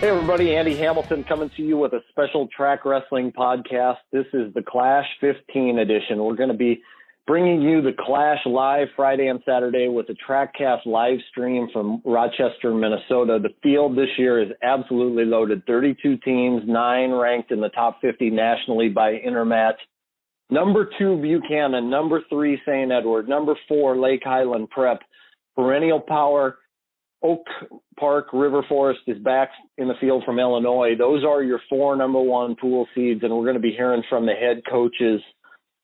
[0.00, 0.56] Hey, everybody.
[0.56, 3.98] Andy Hamilton coming to you with a special track wrestling podcast.
[4.10, 6.24] This is the Clash 15 edition.
[6.24, 6.80] We're going to be
[7.26, 12.72] bringing you the Clash live Friday and Saturday with a TrackCast live stream from Rochester,
[12.72, 13.38] Minnesota.
[13.42, 18.30] The field this year is absolutely loaded 32 teams, nine ranked in the top 50
[18.30, 19.74] nationally by Intermat.
[20.48, 21.90] Number two, Buchanan.
[21.90, 22.90] Number three, St.
[22.90, 23.28] Edward.
[23.28, 25.00] Number four, Lake Highland Prep.
[25.56, 26.56] Perennial Power
[27.22, 27.44] Oak
[27.98, 30.94] Park River Forest is back in the field from Illinois.
[30.96, 34.26] Those are your four number one pool seeds, and we're going to be hearing from
[34.26, 35.20] the head coaches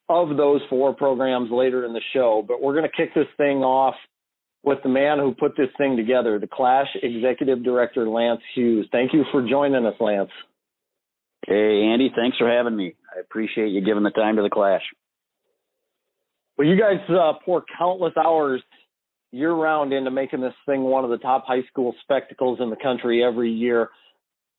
[0.08, 2.44] of those four programs later in the show.
[2.46, 3.94] But we're going to kick this thing off
[4.62, 8.88] with the man who put this thing together, the Clash Executive Director, Lance Hughes.
[8.90, 10.30] Thank you for joining us, Lance.
[11.46, 12.94] Hey, Andy, thanks for having me.
[13.14, 14.82] I appreciate you giving the time to the Clash.
[16.56, 18.62] Well, you guys uh, pour countless hours
[19.32, 22.76] year round into making this thing one of the top high school spectacles in the
[22.76, 23.90] country every year.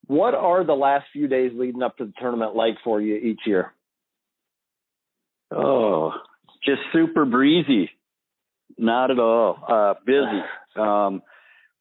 [0.07, 3.41] What are the last few days leading up to the tournament like for you each
[3.45, 3.73] year?
[5.51, 6.11] Oh,
[6.65, 7.89] just super breezy.
[8.77, 9.57] Not at all.
[9.67, 10.41] Uh, busy.
[10.77, 11.23] Um,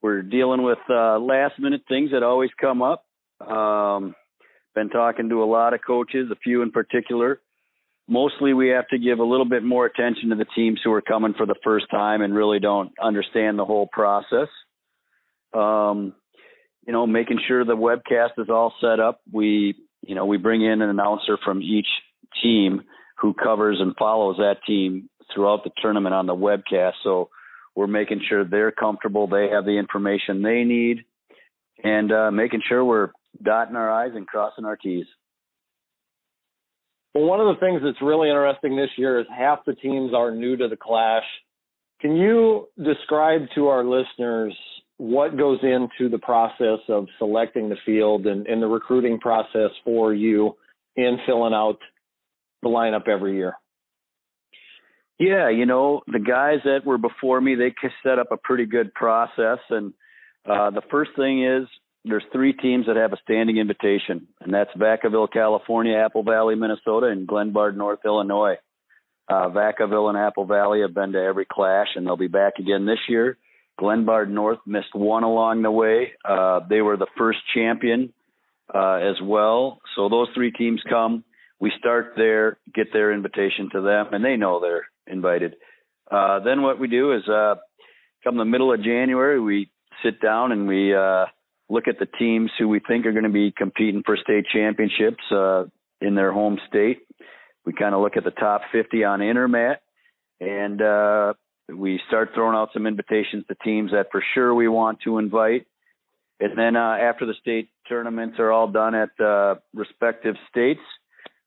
[0.00, 3.04] we're dealing with uh, last minute things that always come up.
[3.46, 4.14] Um,
[4.74, 7.42] been talking to a lot of coaches, a few in particular,
[8.08, 11.02] mostly we have to give a little bit more attention to the teams who are
[11.02, 14.48] coming for the first time and really don't understand the whole process.
[15.52, 16.14] Um,
[16.86, 19.20] you know, making sure the webcast is all set up.
[19.32, 21.88] We, you know, we bring in an announcer from each
[22.42, 22.82] team
[23.18, 26.92] who covers and follows that team throughout the tournament on the webcast.
[27.02, 27.30] So
[27.74, 31.04] we're making sure they're comfortable, they have the information they need,
[31.82, 33.10] and uh, making sure we're
[33.42, 35.06] dotting our I's and crossing our T's.
[37.16, 40.30] Well, one of the things that's really interesting this year is half the teams are
[40.30, 41.24] new to the Clash.
[41.98, 44.54] Can you describe to our listeners
[44.98, 50.12] what goes into the process of selecting the field and, and the recruiting process for
[50.12, 50.56] you
[50.96, 51.78] in filling out
[52.62, 53.54] the lineup every year?
[55.18, 58.92] Yeah, you know, the guys that were before me, they set up a pretty good
[58.92, 59.60] process.
[59.70, 59.94] And
[60.44, 61.66] uh, the first thing is
[62.06, 67.06] there's three teams that have a standing invitation, and that's Vacaville, California, Apple Valley, Minnesota,
[67.06, 68.56] and Glenbard, North Illinois.
[69.28, 72.86] Uh, Vacaville and Apple Valley have been to every clash, and they'll be back again
[72.86, 73.36] this year.
[73.80, 76.12] Glenbard North missed one along the way.
[76.24, 78.12] Uh, they were the first champion
[78.72, 79.80] uh, as well.
[79.96, 81.24] So those three teams come.
[81.58, 85.56] We start there, get their invitation to them, and they know they're invited.
[86.10, 87.56] Uh, then what we do is uh,
[88.22, 89.70] come the middle of January, we
[90.04, 91.26] sit down and we uh,
[91.68, 95.22] look at the teams who we think are going to be competing for state championships
[95.32, 95.64] uh,
[96.00, 97.00] in their home state.
[97.64, 99.76] We kind of look at the top 50 on Intermat,
[100.40, 101.34] and uh,
[101.68, 105.66] we start throwing out some invitations to teams that for sure we want to invite.
[106.38, 110.80] And then uh, after the state tournaments are all done at uh, respective states,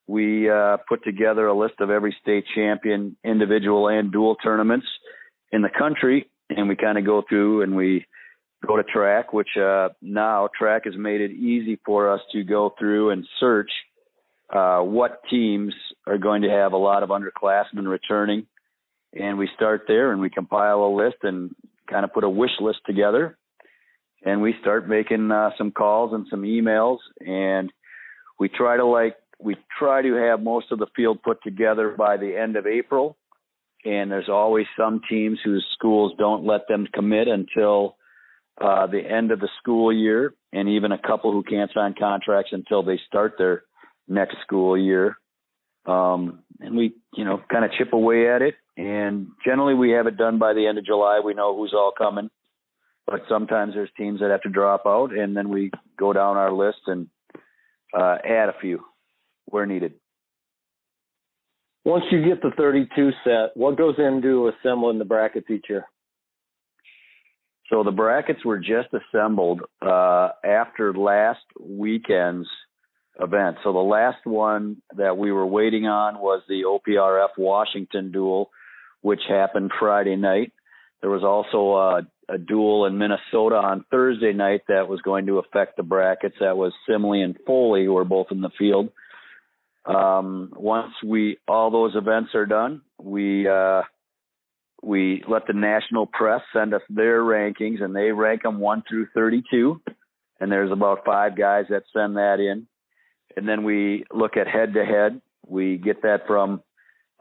[0.07, 4.87] we uh, put together a list of every state champion, individual and dual tournaments
[5.51, 8.05] in the country, and we kind of go through and we
[8.65, 12.73] go to track, which uh, now track has made it easy for us to go
[12.77, 13.71] through and search
[14.53, 15.73] uh, what teams
[16.07, 18.45] are going to have a lot of underclassmen returning.
[19.13, 21.51] And we start there and we compile a list and
[21.89, 23.37] kind of put a wish list together.
[24.23, 26.97] And we start making uh, some calls and some emails.
[27.25, 27.71] And
[28.39, 32.17] we try to like, we try to have most of the field put together by
[32.17, 33.17] the end of April.
[33.85, 37.95] And there's always some teams whose schools don't let them commit until
[38.61, 42.51] uh, the end of the school year, and even a couple who can't sign contracts
[42.51, 43.63] until they start their
[44.07, 45.17] next school year.
[45.85, 48.55] Um, and we, you know, kind of chip away at it.
[48.75, 51.21] And generally, we have it done by the end of July.
[51.23, 52.29] We know who's all coming,
[53.05, 56.51] but sometimes there's teams that have to drop out, and then we go down our
[56.51, 57.07] list and
[57.97, 58.83] uh, add a few
[59.45, 59.93] where needed.
[61.85, 65.85] Once you get the 32 set, what goes into assembling the brackets each year?
[67.69, 72.47] So the brackets were just assembled uh, after last weekend's
[73.19, 73.57] event.
[73.63, 78.49] So the last one that we were waiting on was the OPRF Washington duel,
[79.01, 80.51] which happened Friday night.
[81.01, 85.39] There was also a, a duel in Minnesota on Thursday night that was going to
[85.39, 86.35] affect the brackets.
[86.39, 88.89] That was Simley and Foley, who were both in the field.
[89.85, 93.81] Um, once we all those events are done, we uh,
[94.81, 99.07] we let the national press send us their rankings and they rank them 1 through
[99.13, 99.81] 32
[100.39, 102.67] and there's about five guys that send that in
[103.35, 106.61] and then we look at head to head we get that from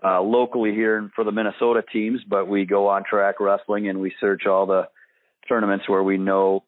[0.05, 4.12] uh, locally here for the minnesota teams but we go on track wrestling and we
[4.20, 4.88] search all the
[5.49, 6.62] tournaments where we know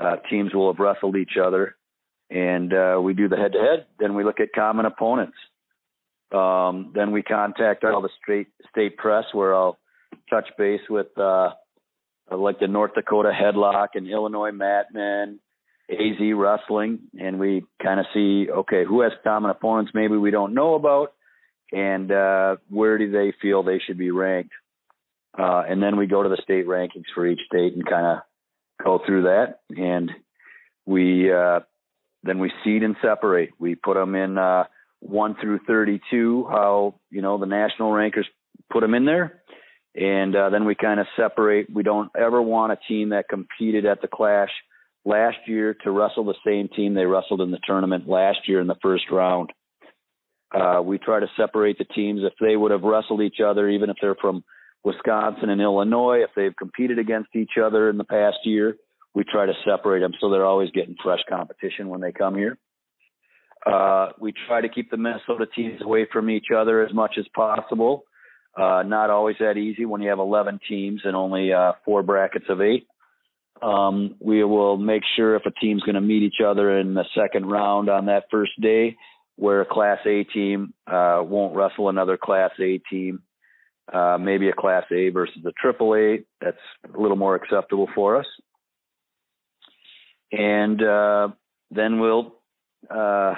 [0.00, 1.76] uh, teams will have wrestled each other
[2.30, 3.86] and uh, we do the head to head.
[3.98, 5.36] Then we look at common opponents.
[6.32, 9.78] Um, then we contact all the state state press where I'll
[10.30, 11.50] touch base with uh,
[12.30, 15.38] like the North Dakota Headlock and Illinois Matmen,
[15.90, 20.54] AZ Wrestling, and we kind of see okay who has common opponents maybe we don't
[20.54, 21.12] know about,
[21.72, 24.52] and uh, where do they feel they should be ranked.
[25.36, 28.18] Uh, and then we go to the state rankings for each state and kind of
[28.84, 29.60] go through that.
[29.76, 30.10] And
[30.86, 31.60] we uh,
[32.22, 33.50] then we seed and separate.
[33.58, 34.64] We put them in uh,
[35.00, 38.26] one through 32, how you know the national rankers
[38.70, 39.42] put them in there,
[39.94, 41.68] and uh, then we kind of separate.
[41.72, 44.50] We don't ever want a team that competed at the Clash
[45.04, 48.66] last year to wrestle the same team they wrestled in the tournament last year in
[48.66, 49.50] the first round.
[50.52, 53.90] Uh, we try to separate the teams if they would have wrestled each other, even
[53.90, 54.44] if they're from
[54.84, 58.76] Wisconsin and Illinois, if they've competed against each other in the past year,
[59.14, 62.58] we try to separate them so they're always getting fresh competition when they come here.
[63.66, 67.24] Uh, we try to keep the Minnesota teams away from each other as much as
[67.34, 68.04] possible.
[68.56, 72.46] Uh, not always that easy when you have 11 teams and only uh, four brackets
[72.48, 72.86] of eight.
[73.62, 77.04] Um, we will make sure if a team's going to meet each other in the
[77.14, 78.96] second round on that first day,
[79.36, 83.22] where a Class A team uh, won't wrestle another Class A team,
[83.92, 86.18] uh, maybe a Class A versus a Triple A.
[86.40, 86.56] That's
[86.92, 88.26] a little more acceptable for us
[90.36, 91.28] and uh,
[91.70, 92.34] then we'll
[92.90, 93.34] uh,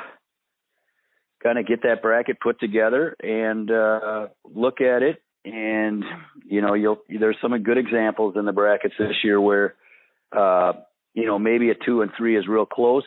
[1.42, 5.22] kind of get that bracket put together and uh, look at it.
[5.44, 6.04] And
[6.44, 9.74] you know, you'll there's some good examples in the brackets this year where
[10.36, 10.72] uh,
[11.14, 13.04] you know maybe a two and three is real close.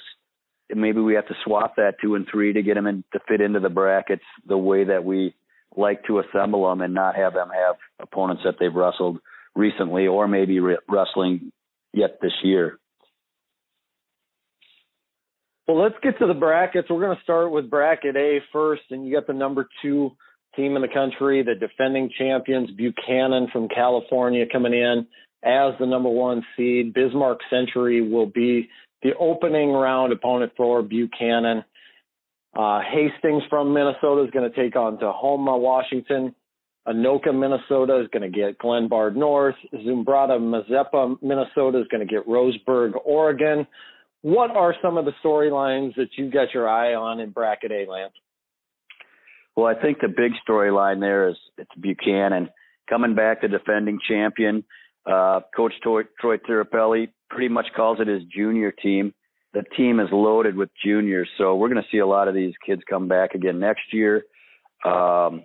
[0.70, 3.20] And maybe we have to swap that two and three to get them in, to
[3.28, 5.34] fit into the brackets the way that we
[5.76, 9.20] like to assemble them and not have them have opponents that they've wrestled
[9.56, 11.52] recently or maybe re- wrestling
[11.94, 12.79] yet this year.
[15.70, 16.90] Well, let's get to the brackets.
[16.90, 20.10] We're going to start with bracket A first, and you got the number two
[20.56, 25.06] team in the country, the defending champions, Buchanan from California, coming in
[25.44, 26.96] as the number one seed.
[26.96, 28.68] Bismarck Century will be
[29.04, 31.64] the opening round opponent for Buchanan.
[32.58, 36.34] Uh, Hastings from Minnesota is going to take on Tahoma, Washington.
[36.88, 39.54] Anoka, Minnesota is going to get Glenbard North.
[39.72, 43.68] Zumbrota, Mazeppa, Minnesota is going to get Roseburg, Oregon.
[44.22, 47.90] What are some of the storylines that you've got your eye on in bracket A,
[47.90, 48.14] Lance?
[49.56, 52.50] Well, I think the big storyline there is it's Buchanan
[52.90, 54.64] coming back, the defending champion.
[55.06, 59.14] Uh, Coach Troy, Troy Tirapelli pretty much calls it his junior team.
[59.54, 62.54] The team is loaded with juniors, so we're going to see a lot of these
[62.66, 64.24] kids come back again next year.
[64.86, 65.44] Um,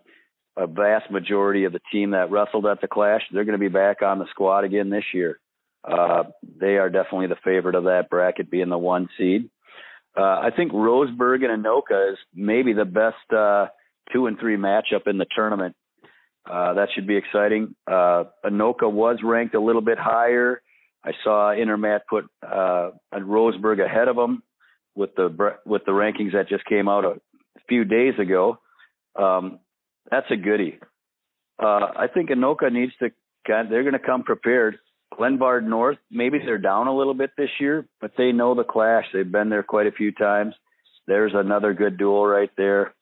[0.56, 3.68] a vast majority of the team that wrestled at the Clash, they're going to be
[3.68, 5.40] back on the squad again this year.
[5.86, 6.24] Uh,
[6.60, 9.50] they are definitely the favorite of that bracket, being the one seed.
[10.16, 13.66] Uh, I think Roseburg and Anoka is maybe the best uh,
[14.12, 15.74] two and three matchup in the tournament.
[16.48, 17.74] Uh, that should be exciting.
[17.86, 20.62] Uh, Anoka was ranked a little bit higher.
[21.04, 24.42] I saw Intermat put uh, Roseburg ahead of them
[24.94, 27.16] with the with the rankings that just came out a
[27.68, 28.58] few days ago.
[29.16, 29.58] Um,
[30.10, 30.78] that's a goodie.
[31.58, 33.10] Uh, I think Anoka needs to.
[33.46, 34.78] They're going to come prepared.
[35.18, 39.04] Glenbard North, maybe they're down a little bit this year, but they know the Clash.
[39.12, 40.54] They've been there quite a few times.
[41.06, 42.94] There's another good duel right there.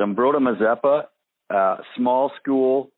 [0.00, 1.04] Zumbrota Mazeppa,
[1.50, 2.90] uh, small school,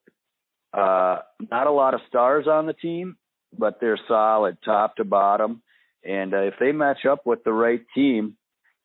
[0.72, 1.18] uh,
[1.50, 3.16] not a lot of stars on the team,
[3.56, 5.62] but they're solid top to bottom.
[6.04, 8.36] And uh, if they match up with the right team,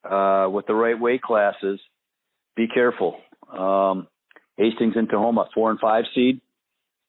[0.09, 1.79] uh, with the right weight classes,
[2.55, 3.17] be careful.
[3.51, 4.07] Um,
[4.57, 6.41] Hastings and Tahoma, four and five seed,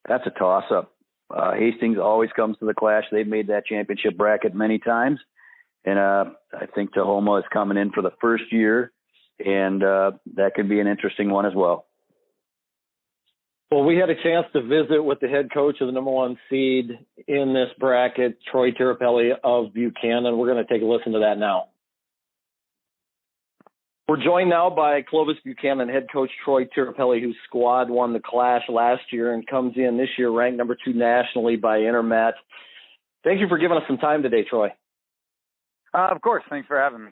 [0.09, 0.93] that's a toss up.
[1.35, 3.05] Uh, Hastings always comes to the Clash.
[3.13, 5.21] They've made that championship bracket many times,
[5.85, 8.93] and uh, I think Tahoma is coming in for the first year,
[9.39, 11.87] and uh, that could be an interesting one as well.
[13.71, 16.37] Well, we had a chance to visit with the head coach of the number one
[16.51, 16.91] seed
[17.29, 20.37] in this bracket, Troy Tirapelli of Buchanan.
[20.37, 21.67] We're going to take a listen to that now.
[24.11, 28.63] We're joined now by Clovis Buchanan head coach Troy Tirapelli, whose squad won the Clash
[28.69, 32.33] last year and comes in this year ranked number two nationally by Intermat.
[33.23, 34.71] Thank you for giving us some time today, Troy.
[35.95, 36.43] Uh, of course.
[36.51, 37.11] Thanks for having me.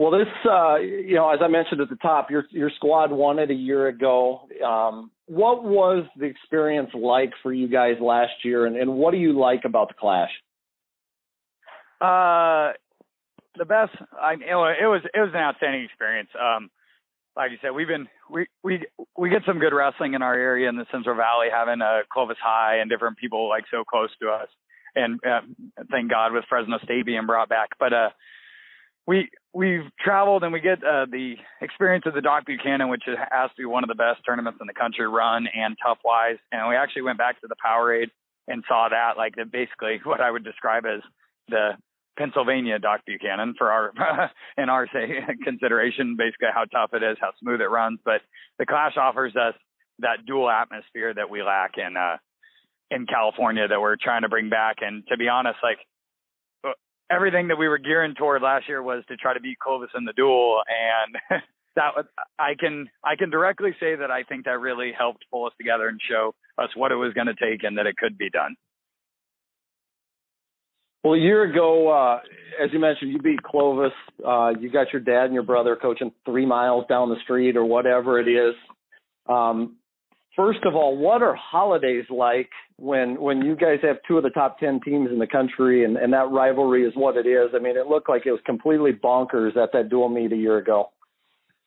[0.00, 3.38] Well, this, uh, you know, as I mentioned at the top, your your squad won
[3.38, 4.48] it a year ago.
[4.66, 9.18] Um, what was the experience like for you guys last year, and, and what do
[9.18, 10.30] you like about the Clash?
[12.00, 12.72] Uh,
[13.58, 13.92] the best.
[14.20, 14.54] I it
[14.86, 16.28] was it was an outstanding experience.
[16.38, 16.70] Um,
[17.36, 18.86] like you said, we've been we we
[19.16, 22.38] we get some good wrestling in our area in the Central Valley, having uh, Clovis
[22.42, 24.48] High and different people like so close to us,
[24.94, 25.40] and uh,
[25.90, 27.70] thank God with Fresno State being brought back.
[27.78, 28.08] But uh,
[29.06, 33.50] we we've traveled and we get uh, the experience of the Doc Buchanan, which has
[33.50, 36.36] to be one of the best tournaments in the country, run and tough wise.
[36.52, 38.10] And we actually went back to the Powerade
[38.48, 41.02] and saw that, like the, basically what I would describe as
[41.48, 41.70] the
[42.16, 43.92] Pennsylvania Doc Buchanan for our
[44.58, 47.98] in our say consideration, basically how tough it is, how smooth it runs.
[48.04, 48.22] But
[48.58, 49.54] the Clash offers us
[50.00, 52.16] that dual atmosphere that we lack in uh,
[52.90, 54.76] in California that we're trying to bring back.
[54.80, 55.78] And to be honest, like
[57.10, 60.04] everything that we were gearing toward last year was to try to beat Clovis in
[60.04, 61.42] the duel, and
[61.76, 62.06] that was,
[62.38, 65.88] I can I can directly say that I think that really helped pull us together
[65.88, 68.56] and show us what it was going to take and that it could be done.
[71.06, 72.18] Well, a year ago, uh,
[72.60, 73.92] as you mentioned, you beat Clovis.
[74.26, 77.64] Uh, you got your dad and your brother coaching three miles down the street or
[77.64, 78.56] whatever it is.
[79.28, 79.76] Um,
[80.34, 84.30] first of all, what are holidays like when when you guys have two of the
[84.30, 87.50] top ten teams in the country and, and that rivalry is what it is?
[87.54, 90.58] I mean, it looked like it was completely bonkers at that dual meet a year
[90.58, 90.90] ago.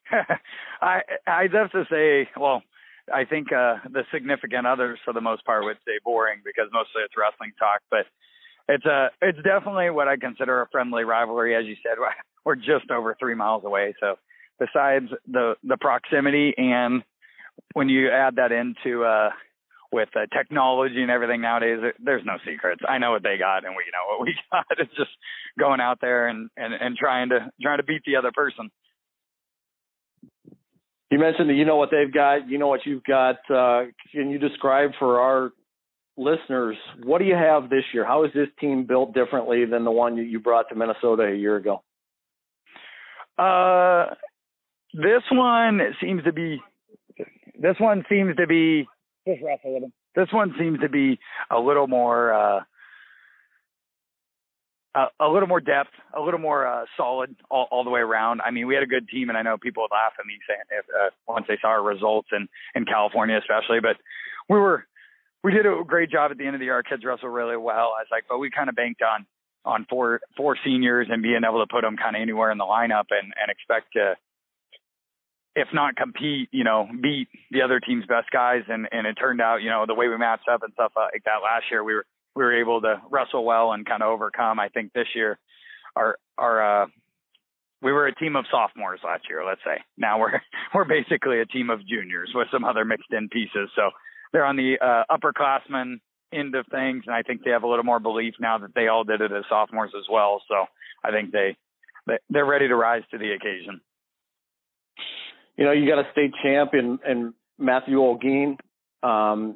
[0.81, 2.62] I I'd have to say, well,
[3.08, 7.03] I think uh the significant others for the most part would say boring because mostly
[7.05, 8.05] it's wrestling talk, but
[8.69, 11.55] it's a it's definitely what I consider a friendly rivalry.
[11.55, 11.97] As you said,
[12.45, 14.15] we're just over three miles away, so
[14.59, 17.03] besides the the proximity and
[17.73, 19.31] when you add that into uh
[19.91, 22.81] with uh, technology and everything nowadays, there's no secrets.
[22.88, 24.65] I know what they got, and we know what we got.
[24.77, 25.09] It's just
[25.57, 28.69] going out there and and and trying to trying to beat the other person.
[31.09, 33.38] You mentioned that you know what they've got, you know what you've got.
[33.49, 35.51] Uh, can you describe for our
[36.19, 38.05] listeners what do you have this year?
[38.05, 41.55] How is this team built differently than the one you brought to Minnesota a year
[41.55, 41.81] ago?
[43.38, 44.13] Uh,
[44.93, 46.61] this one seems to be
[47.59, 48.88] this one seems to be
[49.27, 49.93] just wrestle with him.
[50.15, 52.59] This one seems to be a little more uh,
[54.95, 58.41] a, a little more depth, a little more uh, solid all, all the way around.
[58.43, 60.33] I mean, we had a good team, and I know people would laugh at me
[60.47, 63.79] saying if uh, once they saw our results in in California, especially.
[63.79, 63.97] But
[64.49, 64.85] we were
[65.43, 66.75] we did a great job at the end of the year.
[66.75, 67.93] Our kids wrestled really well.
[67.98, 69.25] I was like, but we kind of banked on
[69.65, 72.65] on four four seniors and being able to put them kind of anywhere in the
[72.65, 74.15] lineup and and expect to
[75.55, 78.63] if not compete, you know, beat the other team's best guys.
[78.67, 81.24] And, and it turned out, you know, the way we matched up and stuff like
[81.25, 82.05] that last year, we were,
[82.36, 84.60] we were able to wrestle well and kind of overcome.
[84.60, 85.38] I think this year,
[85.96, 86.88] our, our, uh,
[87.81, 89.81] we were a team of sophomores last year, let's say.
[89.98, 90.41] Now we're,
[90.74, 93.69] we're basically a team of juniors with some other mixed in pieces.
[93.75, 93.89] So
[94.31, 96.00] they're on the, uh, upperclassmen
[96.31, 97.03] end of things.
[97.07, 99.31] And I think they have a little more belief now that they all did it
[99.31, 100.41] as sophomores as well.
[100.48, 100.65] So
[101.03, 101.57] I think they,
[102.05, 103.81] they they're ready to rise to the occasion
[105.59, 108.55] you know, you got a state champ in, in Matthew Olguin.
[109.03, 109.55] Um,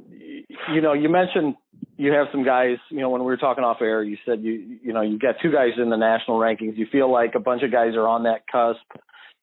[0.74, 1.56] you know, you mentioned
[1.96, 4.80] you have some guys, you know, when we were talking off air, you said you,
[4.84, 6.76] you know, you got two guys in the national rankings.
[6.76, 8.82] You feel like a bunch of guys are on that cusp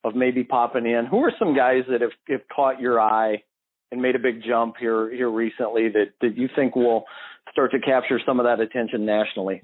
[0.05, 1.07] of maybe popping in.
[1.11, 3.43] Who are some guys that have, have caught your eye
[3.91, 7.05] and made a big jump here, here recently that, that you think will
[7.53, 9.63] start to capture some of that attention nationally?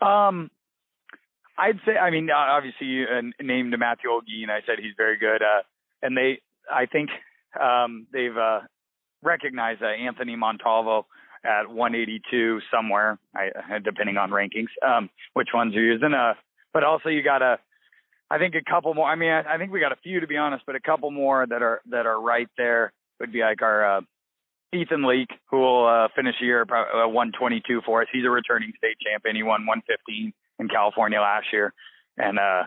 [0.00, 0.50] Um,
[1.58, 4.50] I'd say, I mean, obviously you uh, named Matthew Olguin.
[4.50, 5.42] I said he's very good.
[5.42, 5.62] Uh,
[6.02, 6.40] and they,
[6.72, 7.10] I think,
[7.60, 8.60] um, they've, uh,
[9.22, 11.06] recognized uh, Anthony Montalvo
[11.44, 16.14] at 182 somewhere, I, uh, depending on rankings, um, which ones you're using.
[16.14, 16.34] Uh,
[16.72, 17.58] but also you got a,
[18.30, 19.08] I think a couple more.
[19.10, 21.10] I mean, I, I think we got a few to be honest, but a couple
[21.10, 24.00] more that are that are right there would be like our uh,
[24.72, 28.08] Ethan Leak, who will uh, finish year uh, 122 for us.
[28.12, 29.34] He's a returning state champion.
[29.34, 31.74] He won 115 in California last year,
[32.16, 32.64] and uh,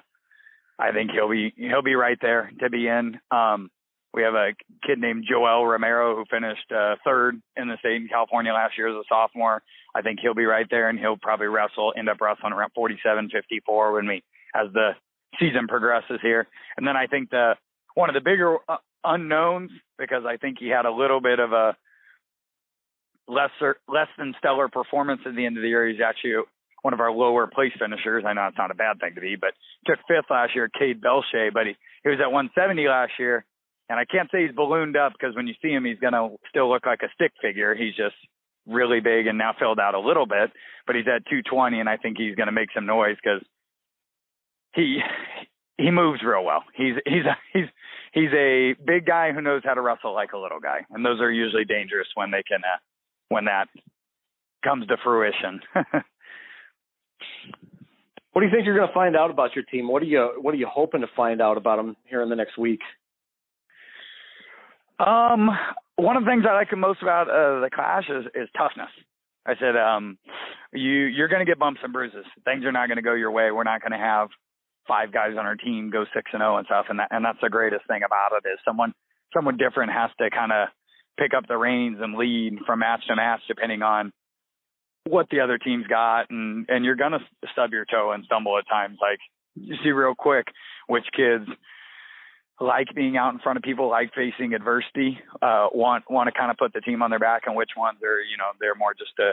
[0.77, 3.19] I think he'll be he'll be right there to be in.
[3.31, 3.69] Um,
[4.13, 4.51] we have a
[4.85, 8.89] kid named Joel Romero who finished uh, third in the state in California last year
[8.89, 9.63] as a sophomore.
[9.95, 13.29] I think he'll be right there, and he'll probably wrestle end up wrestling around 47,
[13.31, 14.91] 54 when we as the
[15.39, 16.47] season progresses here.
[16.77, 17.55] And then I think the
[17.95, 21.51] one of the bigger uh, unknowns because I think he had a little bit of
[21.51, 21.75] a
[23.27, 25.87] lesser less than stellar performance at the end of the year.
[25.87, 26.43] He's actually
[26.81, 28.23] one of our lower place finishers.
[28.27, 29.53] I know it's not a bad thing to be, but
[29.85, 33.45] took fifth last year, Cade Belche, but he, he was at 170 last year.
[33.89, 36.35] And I can't say he's ballooned up because when you see him, he's going to
[36.49, 37.75] still look like a stick figure.
[37.75, 38.15] He's just
[38.67, 40.51] really big and now filled out a little bit,
[40.87, 43.43] but he's at 220 and I think he's going to make some noise because
[44.73, 44.99] he,
[45.77, 46.63] he moves real well.
[46.75, 47.67] He's, he's, a, he's,
[48.13, 50.85] he's a big guy who knows how to wrestle like a little guy.
[50.91, 52.77] And those are usually dangerous when they can, uh,
[53.29, 53.67] when that
[54.63, 55.61] comes to fruition.
[58.33, 59.87] What do you think you're going to find out about your team?
[59.87, 62.35] What are you What are you hoping to find out about them here in the
[62.35, 62.81] next week?
[64.99, 65.49] Um,
[65.95, 68.89] one of the things I like the most about uh, the Clash is, is toughness.
[69.45, 70.17] I said, um,
[70.73, 72.25] you you're going to get bumps and bruises.
[72.43, 73.51] Things are not going to go your way.
[73.51, 74.29] We're not going to have
[74.87, 77.23] five guys on our team go six and zero oh and stuff, and that and
[77.23, 78.93] that's the greatest thing about it is someone
[79.33, 80.67] someone different has to kind of
[81.17, 84.11] pick up the reins and lead from match to match depending on
[85.05, 87.19] what the other team's got, and and you're gonna
[87.51, 88.97] stub your toe and stumble at times.
[89.01, 89.19] Like
[89.55, 90.47] you see real quick
[90.87, 91.45] which kids
[92.59, 96.51] like being out in front of people, like facing adversity, uh, want want to kind
[96.51, 98.93] of put the team on their back, and which ones are you know they're more
[98.93, 99.31] just a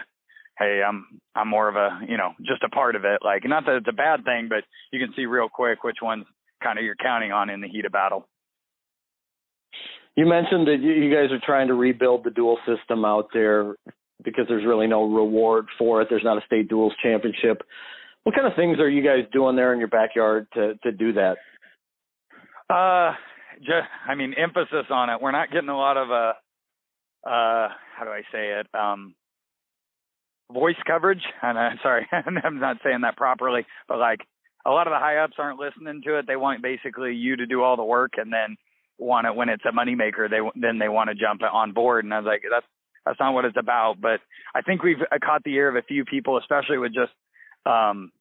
[0.60, 3.20] hey, I'm I'm more of a you know just a part of it.
[3.24, 4.62] Like not that it's a bad thing, but
[4.92, 6.26] you can see real quick which ones
[6.62, 8.28] kind of you're counting on in the heat of battle.
[10.16, 13.74] You mentioned that you guys are trying to rebuild the dual system out there
[14.22, 16.08] because there's really no reward for it.
[16.10, 17.62] There's not a state duals championship.
[18.24, 21.14] What kind of things are you guys doing there in your backyard to to do
[21.14, 21.36] that?
[22.68, 23.14] Uh,
[23.60, 25.20] just I mean emphasis on it.
[25.20, 26.32] We're not getting a lot of uh
[27.26, 29.14] uh how do I say it um
[30.52, 31.22] voice coverage.
[31.42, 34.20] And I'm sorry, I'm not saying that properly, but like
[34.66, 36.26] a lot of the high ups aren't listening to it.
[36.26, 38.56] They want basically you to do all the work and then
[38.98, 40.28] want it when it's a moneymaker.
[40.28, 42.04] They then they want to jump on board.
[42.04, 42.66] And I was like, that's
[43.06, 44.00] that's not what it's about.
[44.00, 44.20] But
[44.54, 47.12] I think we've caught the ear of a few people, especially with just
[47.66, 48.12] um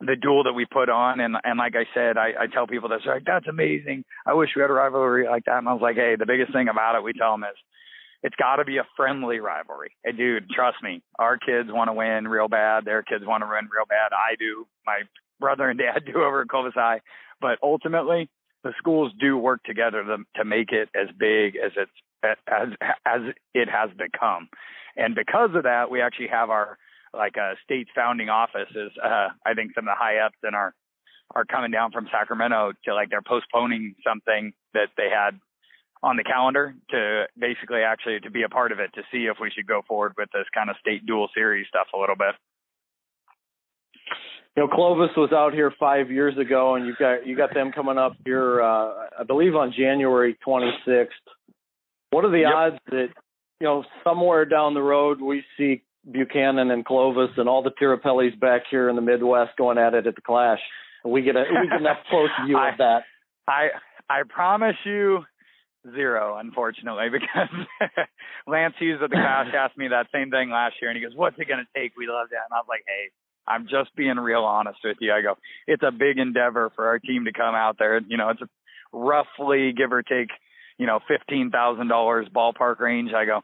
[0.00, 2.88] the duel that we put on and and like I said, I, I tell people
[2.88, 4.04] this like that's amazing.
[4.26, 5.58] I wish we had a rivalry like that.
[5.58, 7.56] And I was like, hey, the biggest thing about it we tell them is
[8.22, 9.96] it's got to be a friendly rivalry.
[10.04, 12.84] Hey, dude, trust me, our kids want to win real bad.
[12.84, 14.12] Their kids want to win real bad.
[14.12, 14.66] I do.
[14.86, 15.02] My
[15.38, 17.00] brother and dad do over at Clovis High.
[17.40, 18.28] But ultimately,
[18.62, 21.90] the schools do work together to, to make it as big as it's
[22.22, 22.68] as
[23.06, 23.20] as
[23.54, 24.48] it has become.
[24.96, 26.76] And because of that, we actually have our
[27.14, 28.92] like a uh, state's founding offices.
[29.02, 30.74] Uh, I think some of the high ups in our
[31.34, 35.40] are coming down from Sacramento to like they're postponing something that they had
[36.02, 39.36] on the calendar to basically actually to be a part of it to see if
[39.40, 42.34] we should go forward with this kind of state dual series stuff a little bit.
[44.56, 47.70] You know, Clovis was out here five years ago, and you got you got them
[47.72, 51.06] coming up here, uh, I believe, on January 26th.
[52.10, 52.52] What are the yep.
[52.54, 53.08] odds that
[53.60, 58.38] you know somewhere down the road we see Buchanan and Clovis and all the Tirapellis
[58.40, 60.60] back here in the Midwest going at it at the Clash.
[61.04, 63.02] We get a we get enough close view of that.
[63.46, 63.68] I
[64.08, 65.20] I promise you
[65.94, 67.52] zero, unfortunately, because
[68.46, 71.16] Lance Hughes at the Clash asked me that same thing last year, and he goes,
[71.16, 71.92] "What's it going to take?
[71.96, 73.10] We love that." And I was like, "Hey,
[73.46, 75.34] I'm just being real honest with you." I go,
[75.66, 78.00] "It's a big endeavor for our team to come out there.
[78.00, 78.48] You know, it's a
[78.92, 80.30] roughly give or take,
[80.78, 83.42] you know, fifteen thousand dollars ballpark range." I go,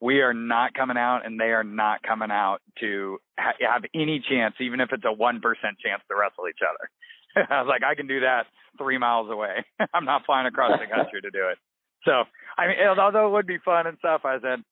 [0.00, 4.22] we are not coming out and they are not coming out to ha- have any
[4.28, 7.46] chance, even if it's a 1% chance to wrestle each other.
[7.50, 8.46] I was like, I can do that
[8.78, 9.64] three miles away.
[9.92, 11.58] I'm not flying across the country to do it.
[12.04, 12.24] So,
[12.56, 14.64] I mean, although it would be fun and stuff, I said,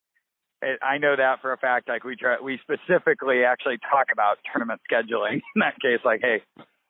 [0.83, 1.89] I know that for a fact.
[1.89, 6.01] Like we try, we specifically actually talk about tournament scheduling in that case.
[6.05, 6.43] Like, hey,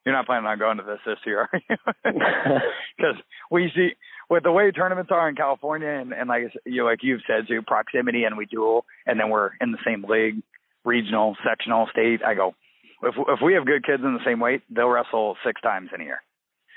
[0.04, 1.76] you're not planning on going to this this year, are you?
[2.96, 3.16] Because
[3.50, 3.90] we see
[4.30, 7.62] with the way tournaments are in California, and, and like you like you've said, to
[7.62, 10.42] proximity, and we duel, and then we're in the same league,
[10.84, 12.20] regional, sectional, state.
[12.24, 12.54] I go,
[13.02, 16.00] if if we have good kids in the same weight, they'll wrestle six times in
[16.00, 16.22] a year.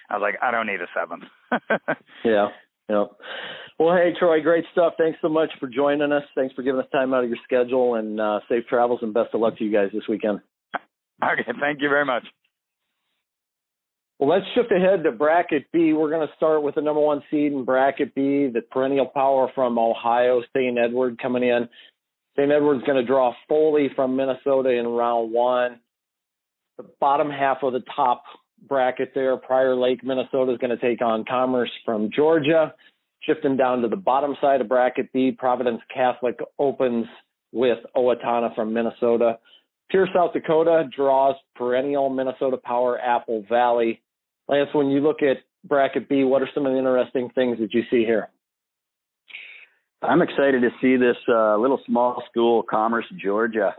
[0.10, 1.24] I was like, I don't need a seventh.
[2.26, 2.48] yeah,
[2.90, 3.06] yeah.
[3.78, 4.94] Well, hey Troy, great stuff.
[4.98, 6.24] Thanks so much for joining us.
[6.36, 9.34] Thanks for giving us time out of your schedule, and uh, safe travels and best
[9.34, 10.40] of luck to you guys this weekend.
[11.24, 12.24] Okay, thank you very much.
[14.20, 15.94] Well, let's shift ahead to bracket B.
[15.94, 19.50] We're going to start with the number one seed in bracket B, the perennial power
[19.56, 20.78] from Ohio, St.
[20.78, 21.70] Edward coming in.
[22.38, 22.52] St.
[22.52, 25.80] Edward's going to draw Foley from Minnesota in round one.
[26.78, 28.24] The bottom half of the top
[28.68, 32.74] bracket there, Prior Lake, Minnesota is going to take on Commerce from Georgia.
[33.24, 37.06] Shifting down to the bottom side of bracket B, Providence Catholic opens
[37.52, 39.38] with Owatonna from Minnesota.
[39.90, 44.02] Pierre, South Dakota draws perennial Minnesota Power Apple Valley.
[44.48, 47.74] Lance, when you look at bracket B, what are some of the interesting things that
[47.74, 48.30] you see here?
[50.02, 53.76] I'm excited to see this uh, little small school, Commerce, Georgia.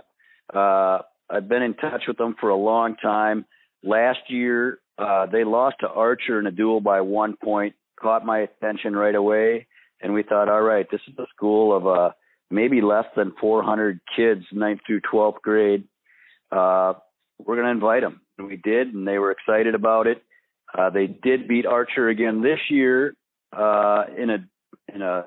[0.52, 0.98] Uh,
[1.30, 3.46] I've been in touch with them for a long time.
[3.82, 8.40] Last year, uh, they lost to Archer in a duel by one point, caught my
[8.40, 9.66] attention right away,
[10.02, 12.10] and we thought, all right, this is a school of uh,
[12.50, 15.84] maybe less than 400 kids, ninth through 12th grade.
[16.50, 16.94] Uh,
[17.38, 18.20] we're going to invite them.
[18.38, 20.22] And we did, and they were excited about it.
[20.76, 23.14] Uh, they did beat Archer again this year
[23.56, 24.38] uh, in a
[24.94, 25.26] in a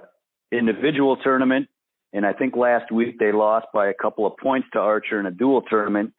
[0.51, 1.67] individual tournament,
[2.13, 5.25] and I think last week they lost by a couple of points to Archer in
[5.25, 6.13] a dual tournament.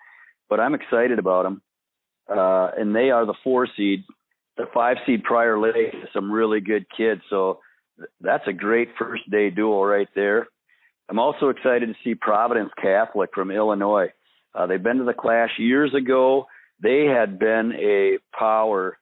[0.48, 1.62] But I'm excited about them,
[2.28, 4.04] uh, and they are the four seed.
[4.56, 7.60] The five seed Prior Lake some really good kids, so
[8.20, 10.48] that's a great first day duel right there.
[11.08, 14.08] I'm also excited to see Providence Catholic from Illinois.
[14.54, 16.46] Uh, they've been to the Clash years ago.
[16.80, 18.96] they had been a power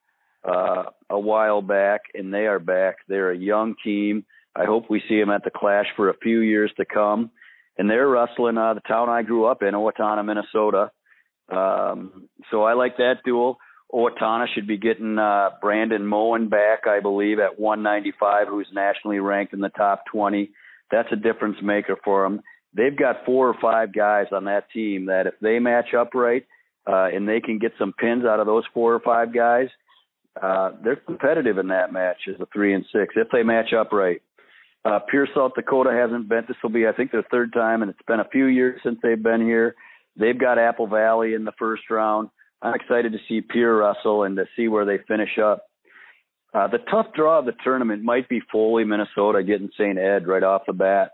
[0.44, 2.96] uh, a while back, and they are back.
[3.08, 4.24] They're a young team.
[4.56, 7.30] I hope we see them at the Clash for a few years to come.
[7.78, 10.90] And they're wrestling uh, the town I grew up in, Owatonna, Minnesota.
[11.52, 13.58] Um, so I like that duel.
[13.92, 19.52] Owatonna should be getting uh, Brandon Moen back, I believe, at 195, who's nationally ranked
[19.52, 20.50] in the top 20.
[20.90, 22.40] That's a difference maker for them.
[22.74, 26.46] They've got four or five guys on that team that if they match up right
[26.86, 29.68] uh, and they can get some pins out of those four or five guys,
[30.40, 33.92] uh, they're competitive in that match as a three and six if they match up
[33.92, 34.22] right.
[34.84, 36.44] Uh, Pierre, South Dakota hasn't been.
[36.48, 38.98] This will be, I think, their third time, and it's been a few years since
[39.02, 39.76] they've been here.
[40.16, 42.28] They've got Apple Valley in the first round.
[42.60, 45.64] I'm excited to see Pierre Russell and to see where they finish up.
[46.54, 49.98] Uh, the tough draw of the tournament might be Foley, Minnesota, getting St.
[49.98, 51.12] Ed right off the bat.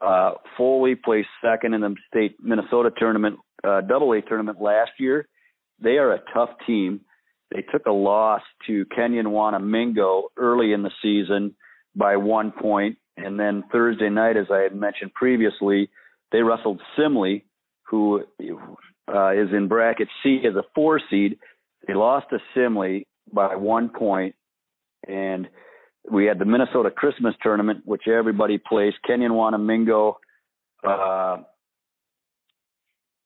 [0.00, 5.28] Uh, Foley placed second in the state Minnesota tournament, uh, double A tournament last year.
[5.80, 7.00] They are a tough team.
[7.52, 11.54] They took a loss to Kenyon Wanamingo early in the season
[11.94, 12.60] by one point.
[12.60, 15.90] point, and then Thursday night, as I had mentioned previously,
[16.30, 17.44] they wrestled Simley,
[17.88, 18.22] who
[19.08, 21.38] uh, is in bracket C as a four seed.
[21.86, 24.34] They lost to Simley by one point,
[25.06, 25.48] and
[26.10, 28.92] we had the Minnesota Christmas tournament, which everybody plays.
[29.06, 30.14] Kenyon Wanamingo,
[30.86, 31.38] uh,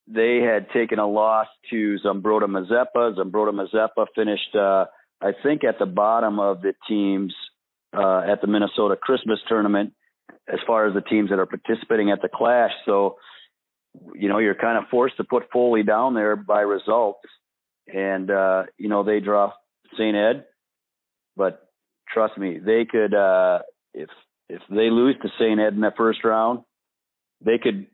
[0.06, 3.16] they had taken a loss to Zumbrota Mazeppa.
[3.16, 4.86] Zumbrota Mazeppa finished, uh,
[5.20, 7.34] I think, at the bottom of the teams
[7.96, 9.92] uh, at the Minnesota Christmas tournament
[10.52, 12.72] as far as the teams that are participating at the Clash.
[12.84, 13.16] So,
[14.14, 17.20] you know, you're kind of forced to put Foley down there by results.
[17.92, 19.52] And, uh, you know, they draw
[19.94, 20.16] St.
[20.16, 20.44] Ed,
[21.36, 21.68] but
[22.12, 23.60] trust me, they could, uh,
[23.92, 24.08] if,
[24.48, 25.60] if they lose to St.
[25.60, 26.60] Ed in that first round,
[27.44, 27.86] they could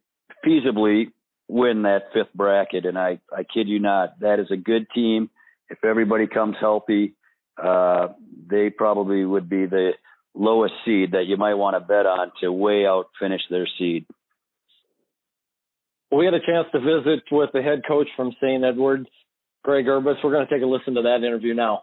[0.46, 1.06] feasibly
[1.48, 2.84] win that fifth bracket.
[2.84, 5.30] And I, I kid you not, that is a good team.
[5.70, 7.14] If everybody comes healthy,
[7.62, 8.08] uh,
[8.48, 9.92] they probably would be the
[10.34, 14.06] lowest seed that you might want to bet on to way out finish their seed.
[16.10, 18.64] We had a chance to visit with the head coach from St.
[18.64, 19.08] Edwards,
[19.62, 20.16] Greg Urbas.
[20.24, 21.82] We're going to take a listen to that interview now.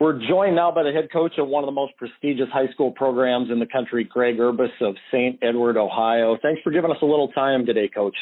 [0.00, 2.90] We're joined now by the head coach of one of the most prestigious high school
[2.90, 5.38] programs in the country, Greg Urbas of St.
[5.40, 6.36] Edward, Ohio.
[6.42, 8.16] Thanks for giving us a little time today, Coach.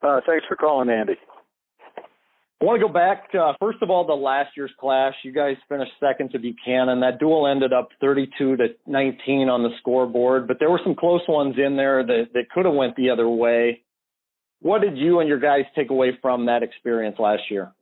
[0.00, 1.16] Uh, thanks for calling, Andy.
[2.60, 5.14] I want to go back to, uh, first of all, the last year's clash.
[5.22, 7.00] You guys finished second to Buchanan.
[7.00, 11.22] That duel ended up 32 to 19 on the scoreboard, but there were some close
[11.26, 13.80] ones in there that, that could have went the other way.
[14.60, 17.72] What did you and your guys take away from that experience last year?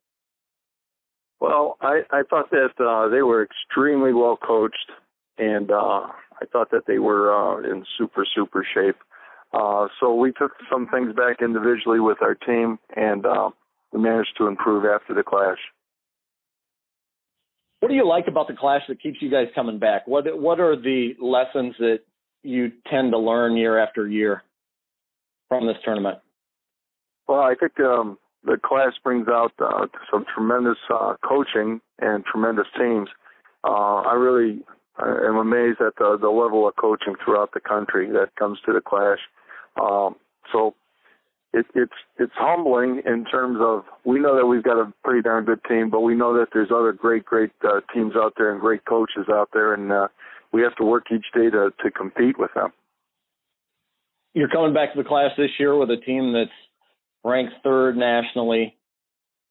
[1.40, 4.92] Well, I, I thought that uh, they were extremely well coached,
[5.38, 6.06] and uh,
[6.40, 8.96] I thought that they were uh, in super, super shape.
[9.52, 13.50] Uh, so we took some things back individually with our team, and uh,
[13.92, 15.58] we managed to improve after the clash.
[17.80, 20.06] What do you like about the clash that keeps you guys coming back?
[20.06, 22.00] What what are the lessons that
[22.42, 24.42] you tend to learn year after year
[25.48, 26.18] from this tournament?
[27.28, 32.66] Well, I think um, the Clash brings out uh, some tremendous uh, coaching and tremendous
[32.78, 33.08] teams.
[33.64, 34.60] Uh, I really
[34.98, 38.80] am amazed at the, the level of coaching throughout the country that comes to the
[38.80, 39.18] clash.
[39.80, 40.16] Um,
[40.52, 40.74] so
[41.52, 45.44] it, it's it's humbling in terms of we know that we've got a pretty darn
[45.44, 48.60] good team, but we know that there's other great great uh, teams out there and
[48.60, 50.08] great coaches out there, and uh,
[50.52, 52.70] we have to work each day to to compete with them.
[54.34, 56.50] You're coming back to the Clash this year with a team that's
[57.24, 58.76] ranked third nationally.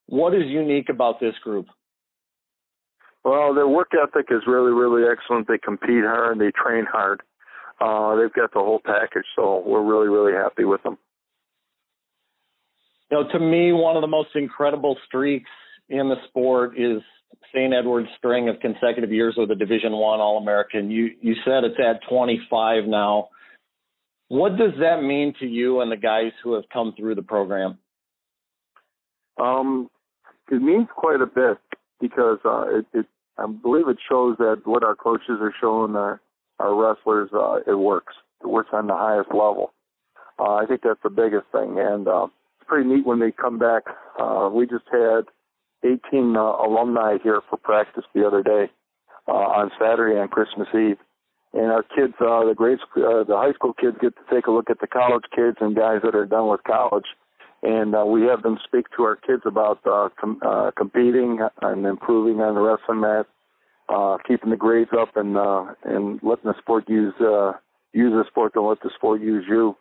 [0.06, 1.66] What is unique about this group?
[3.26, 5.48] Well, their work ethic is really, really excellent.
[5.48, 7.22] They compete hard, they train hard.
[7.82, 10.98] Uh, they've got the whole package, so we're really, really happy with them
[13.10, 15.50] you know, to me, one of the most incredible streaks
[15.90, 17.02] in the sport is
[17.54, 17.74] St.
[17.74, 20.92] Edward's string of consecutive years with a Division One All American.
[20.92, 23.30] You you said it's at 25 now.
[24.30, 27.78] What does that mean to you and the guys who have come through the program?
[29.40, 29.90] Um,
[30.52, 31.58] it means quite a bit
[32.02, 33.06] because uh, it, it
[33.38, 36.20] I believe it shows that what our coaches are showing our
[36.60, 38.14] our wrestlers uh, it works.
[38.42, 39.74] It works on the highest level.
[40.40, 42.28] Uh, I think that's the biggest thing, and uh,
[42.68, 43.84] pretty neat when they come back.
[44.20, 45.26] Uh, we just had
[45.84, 48.70] 18 uh, alumni here for practice the other day
[49.28, 50.98] uh, on Saturday on Christmas Eve.
[51.54, 54.52] And our kids, uh, the grade, uh, the high school kids, get to take a
[54.52, 57.06] look at the college kids and guys that are done with college,
[57.64, 61.86] and uh, we have them speak to our kids about uh, com- uh, competing and
[61.86, 63.26] improving on the wrestling mat,
[63.90, 67.54] uh, keeping the grades up, and uh, and letting the sport use uh,
[67.94, 68.54] use the sport.
[68.54, 69.76] Don't let the sport use you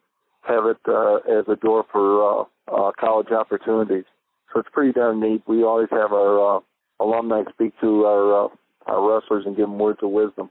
[0.47, 4.05] have it uh, as a door for uh, uh, college opportunities.
[4.53, 5.43] So it's pretty darn neat.
[5.47, 6.61] We always have our uh,
[7.01, 8.49] alumni speak to our uh,
[8.87, 10.51] our wrestlers and give them words of wisdom.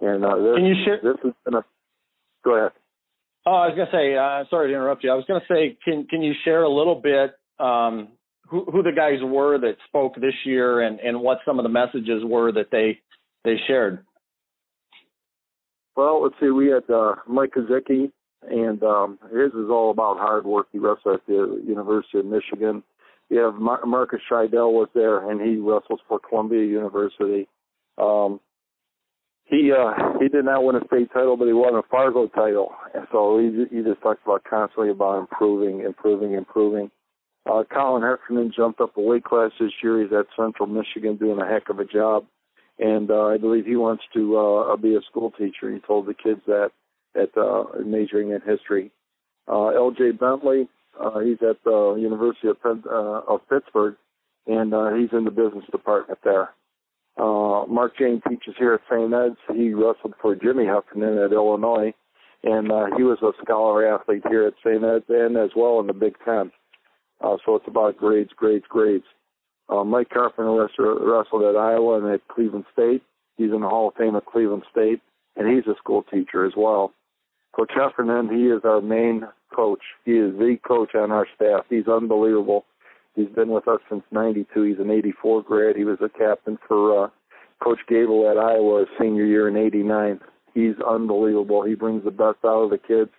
[0.00, 1.00] And uh, this, Can you share?
[1.02, 1.64] This has been a.
[2.44, 2.72] Go ahead.
[3.46, 4.16] Oh, I was gonna say.
[4.16, 5.10] Uh, sorry to interrupt you.
[5.10, 8.08] I was gonna say, can can you share a little bit um,
[8.48, 11.68] who who the guys were that spoke this year and and what some of the
[11.68, 12.98] messages were that they
[13.44, 14.04] they shared?
[15.96, 16.48] Well, let's see.
[16.48, 18.10] We had uh, Mike Kazicki,
[18.42, 20.68] and um, his is all about hard work.
[20.72, 22.82] He wrestled at the University of Michigan.
[23.28, 27.48] You have Mar- Marcus Scheidel was there, and he wrestles for Columbia University.
[27.98, 28.40] Um,
[29.44, 32.72] he uh, he did not win a state title, but he won a Fargo title,
[32.94, 36.90] and so he he just talks about constantly about improving, improving, improving.
[37.50, 40.02] Uh, Colin Heffernan jumped up a weight class this year.
[40.02, 42.26] He's at Central Michigan doing a heck of a job
[42.80, 45.72] and uh, I believe he wants to uh, be a school teacher.
[45.72, 46.70] He told the kids that
[47.14, 48.90] at uh, majoring in history.
[49.48, 50.12] Uh, L.J.
[50.12, 50.68] Bentley,
[50.98, 53.96] uh, he's at the University of, Penn, uh, of Pittsburgh,
[54.46, 56.50] and uh, he's in the business department there.
[57.18, 59.12] Uh, Mark Jayne teaches here at St.
[59.12, 59.36] Ed's.
[59.54, 61.92] He wrestled for Jimmy Heffernan at Illinois,
[62.44, 64.82] and uh, he was a scholar athlete here at St.
[64.82, 66.50] Ed's and as well in the Big Ten.
[67.20, 69.04] Uh, so it's about grades, grades, grades.
[69.68, 73.02] Uh, Mike Carpenter wrestled at Iowa and at Cleveland State.
[73.36, 75.00] He's in the Hall of Fame at Cleveland State,
[75.36, 76.92] and he's a school teacher as well.
[77.54, 79.22] Coach Heffernan, he is our main
[79.54, 79.82] coach.
[80.04, 81.64] He is the coach on our staff.
[81.68, 82.64] He's unbelievable.
[83.14, 84.62] He's been with us since '92.
[84.62, 85.76] He's an '84 grad.
[85.76, 87.08] He was a captain for uh,
[87.62, 90.20] Coach Gable at Iowa senior year in '89.
[90.54, 91.62] He's unbelievable.
[91.64, 93.10] He brings the best out of the kids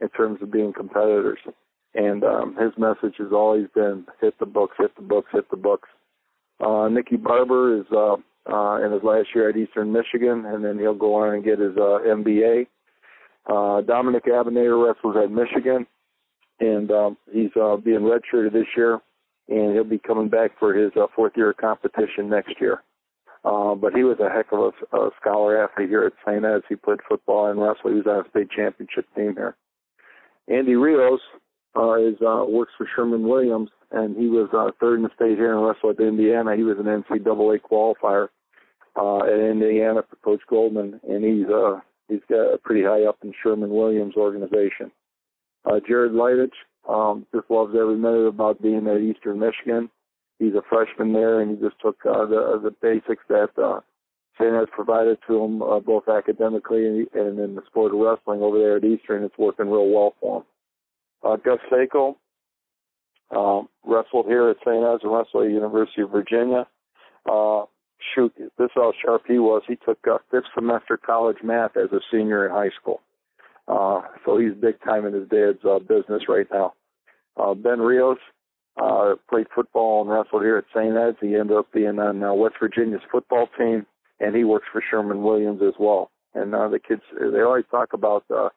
[0.00, 1.38] in terms of being competitors.
[1.94, 5.56] And um, his message has always been hit the books, hit the books, hit the
[5.56, 5.88] books.
[6.60, 8.16] Uh, Nicky Barber is uh,
[8.50, 11.58] uh, in his last year at Eastern Michigan, and then he'll go on and get
[11.58, 12.66] his uh, MBA.
[13.46, 15.86] Uh, Domenic Abounader wrestles at Michigan,
[16.60, 19.00] and um, he's uh, being redshirted this year,
[19.48, 22.82] and he'll be coming back for his uh, fourth year of competition next year.
[23.44, 26.44] Uh, but he was a heck of a, a scholar athlete here at St.
[26.44, 26.62] Ed's.
[26.68, 27.94] He played football and wrestling.
[27.94, 29.56] He was on a state championship team here.
[30.48, 31.20] Andy Rios
[31.76, 35.52] uh, is uh, works for Sherwin-Williams, and he was uh, third in the state here
[35.52, 36.54] in wrestled at Indiana.
[36.54, 38.28] He was an NCAA qualifier
[38.96, 41.80] uh, at Indiana for Coach Goldman, and he's uh,
[42.12, 44.90] he's got pretty high up in Sherwin-Williams organization.
[45.64, 46.50] Uh, Jared Leitich
[46.88, 49.90] um, just loves every minute about being at Eastern Michigan.
[50.38, 53.80] He's a freshman there, and he just took uh, the the basics that uh,
[54.38, 54.52] St.
[54.52, 58.76] has provided to him uh, both academically and, in the sport of wrestling over there
[58.76, 59.22] at Eastern.
[59.22, 60.44] It's working real well for him.
[61.22, 62.16] Uh, Gus Sako
[63.30, 64.84] um, wrestled here at St.
[64.84, 66.66] Ed's and wrestled at University of Virginia.
[67.30, 67.64] Uh,
[68.14, 69.62] shoot, this is how sharp he was.
[69.66, 73.00] He took uh, fifth semester college math as a senior in high school.
[73.68, 76.74] Uh, so he's big time in his dad's uh, business right now.
[77.36, 78.18] Uh, ben Rios
[78.80, 80.96] uh, played football and wrestled here at St.
[80.96, 81.16] Ed's.
[81.20, 83.86] He ended up being on uh, West Virginia's football team,
[84.20, 86.10] and he works for Sherwin-Williams as well.
[86.34, 88.48] And uh, the kids, they always talk about uh,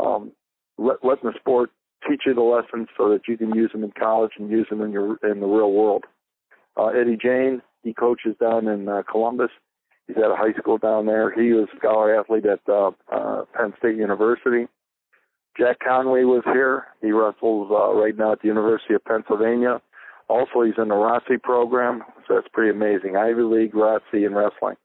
[0.00, 0.32] um,
[0.76, 1.70] let, letting the sport
[2.08, 4.82] teach you the lessons so that you can use them in college and use them
[4.82, 6.04] in your in the real world.
[6.76, 9.50] Uh, Eddie Jayne, he coaches down in uh, Columbus.
[10.06, 11.30] He's at a high school down there.
[11.30, 14.66] He was a scholar athlete at uh, uh, Penn State University.
[15.58, 16.86] Jack Conway was here.
[17.02, 19.80] He wrestles uh, right now at the University of Pennsylvania.
[20.28, 23.16] Also, he's in the ROTC program, so that's pretty amazing.
[23.16, 24.76] Ivy League, ROTC, and wrestling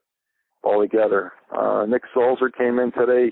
[0.62, 1.32] all together.
[1.54, 3.30] Uh, Nick Sulzer came in today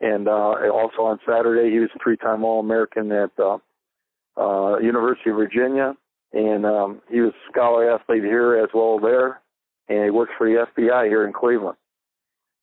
[0.00, 3.58] and uh, also on Saturday he was a three-time All-American at uh,
[4.36, 5.94] uh, University of Virginia,
[6.36, 9.40] and um, he was a scholar athlete here as well there,
[9.88, 11.76] and he works for the FBI here in Cleveland.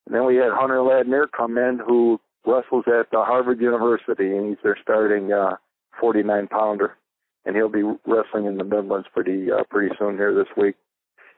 [0.05, 4.49] And then we had Hunter Ladnier come in, who wrestles at uh, Harvard University, and
[4.49, 5.55] he's their starting uh,
[5.99, 6.97] 49 pounder,
[7.45, 10.75] and he'll be wrestling in the Midlands pretty uh, pretty soon here this week.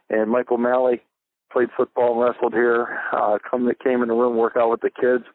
[0.09, 1.01] And Michael Malley
[1.51, 2.99] played football and wrestled here.
[3.13, 5.25] Uh, come came in the room, work out with the kids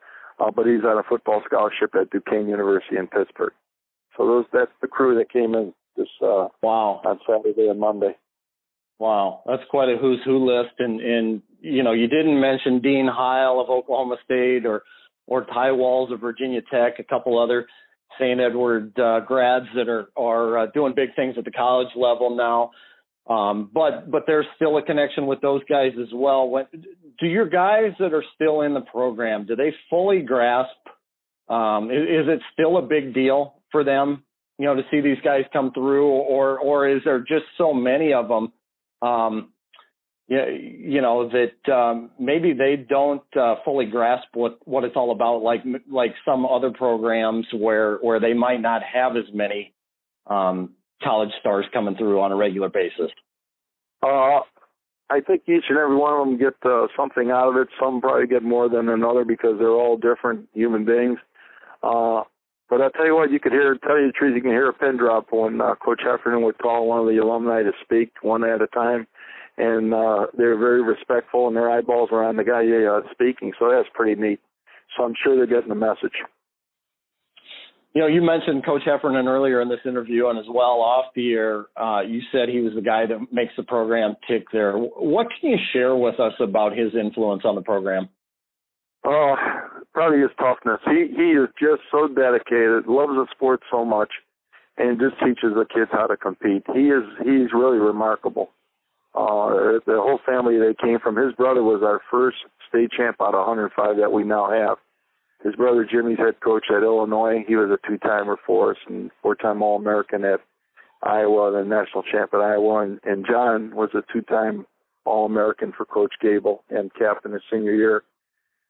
[0.40, 3.52] uh, but he's on a football scholarship at Duquesne University in Pittsburgh.
[4.16, 8.16] So those that's the crew that came in this uh, wow on Saturday and Monday.
[8.98, 13.08] Wow, that's quite a who's who list, and and you know you didn't mention Dean
[13.10, 14.82] Heil of Oklahoma State or
[15.26, 17.66] or Ty Walz of Virginia Tech, a couple other
[18.18, 18.40] St.
[18.40, 22.70] Edward uh, grads that are are uh, doing big things at the college level now.
[23.32, 26.48] Um, but but there's still a connection with those guys as well.
[26.48, 26.66] When,
[27.18, 30.76] do your guys that are still in the program do they fully grasp?
[31.48, 34.24] Um, is, is it still a big deal for them,
[34.60, 38.12] you know, to see these guys come through, or or is there just so many
[38.12, 38.52] of them?
[39.00, 39.52] Um,
[40.28, 45.42] you, know that um, maybe they don't uh, fully grasp what what it's all about,
[45.42, 49.72] like like some other programs where where they might not have as many
[50.26, 53.10] um, college stars coming through on a regular basis?
[54.02, 54.40] Uh,
[55.08, 57.68] I think each and every one of them get uh, something out of it.
[57.80, 61.18] Some probably get more than another because they're all different human beings.
[61.82, 62.24] Uh,
[62.70, 64.68] but I'll tell you what, you could hear, tell you the truth, you can hear
[64.68, 68.12] a pin drop when uh, Coach Heffernan would call one of the alumni to speak
[68.22, 69.06] one at a time.
[69.58, 73.52] And uh, they're very respectful, and their eyeballs are on the guy uh, speaking.
[73.58, 74.40] So that's pretty neat.
[74.96, 76.14] So I'm sure they're getting the message.
[77.92, 81.32] You know, you mentioned Coach Heffernan earlier in this interview, and as well off the
[81.32, 84.78] air, uh, you said he was the guy that makes the program tick there.
[84.78, 88.08] What can you share with us about his influence on the program?
[89.12, 89.34] Oh,
[89.92, 90.78] probably his toughness.
[90.86, 94.10] He he is just so dedicated, loves the sport so much,
[94.78, 96.62] and just teaches the kids how to compete.
[96.72, 98.50] He is he's really remarkable.
[99.12, 101.16] Uh, the whole family they came from.
[101.16, 102.36] His brother was our first
[102.68, 104.78] state champ out of 105 that we now have
[105.42, 107.44] his brother Jimmy's head coach at Illinois.
[107.46, 110.40] He was a two-timer for us and four-time All-American at
[111.02, 112.82] Iowa, the national champ at Iowa.
[112.82, 114.66] And, and John was a two-time
[115.06, 118.02] All-American for Coach Gable and captain his senior year.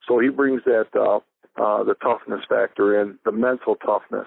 [0.09, 1.17] So he brings that uh,
[1.61, 4.27] uh, the toughness factor in, the mental toughness,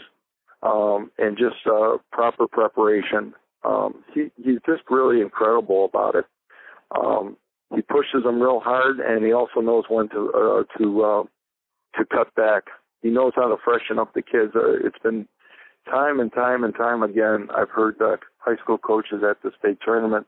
[0.61, 3.33] um, and just uh, proper preparation.
[3.63, 6.25] Um, he he's just really incredible about it.
[6.95, 7.37] Um,
[7.75, 11.23] he pushes them real hard, and he also knows when to uh, to uh,
[11.97, 12.63] to cut back.
[13.01, 14.53] He knows how to freshen up the kids.
[14.55, 15.27] Uh, it's been
[15.89, 17.47] time and time and time again.
[17.55, 20.27] I've heard uh, high school coaches at the state tournament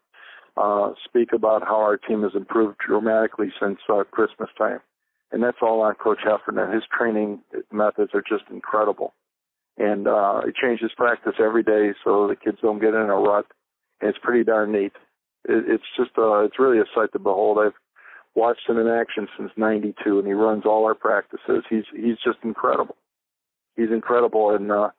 [0.57, 4.79] uh, speak about how our team has improved dramatically since uh, Christmas time,
[5.31, 6.73] and that's all on Coach Heffernan.
[6.73, 9.13] His training methods are just incredible,
[9.77, 13.45] and uh, he changes practice every day so the kids don't get in a rut.
[14.01, 14.93] And it's pretty darn neat.
[15.47, 17.57] It, it's just uh, it's really a sight to behold.
[17.59, 17.73] I've
[18.35, 21.63] watched him in action since '92, and he runs all our practices.
[21.69, 22.95] He's he's just incredible.
[23.75, 24.89] He's incredible, and uh,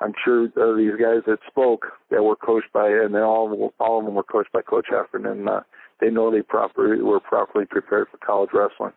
[0.00, 3.98] I'm sure uh, these guys that spoke that were coached by, and they all all
[3.98, 5.60] of them were coached by Coach Heffernan, uh,
[6.00, 8.92] they know they properly were properly prepared for college wrestling.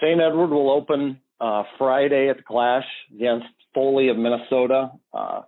[0.00, 0.20] St.
[0.20, 2.84] Edward will open uh, Friday at the Clash
[3.14, 4.90] against Foley of Minnesota.
[5.12, 5.42] Uh,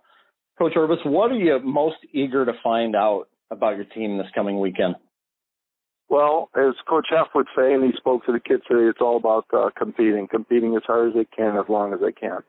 [0.57, 4.59] Coach Urbas, what are you most eager to find out about your team this coming
[4.59, 4.95] weekend?
[6.09, 9.17] Well, as Coach F would say, and he spoke to the kids today, it's all
[9.17, 12.39] about uh, competing, competing as hard as they can, as long as they can,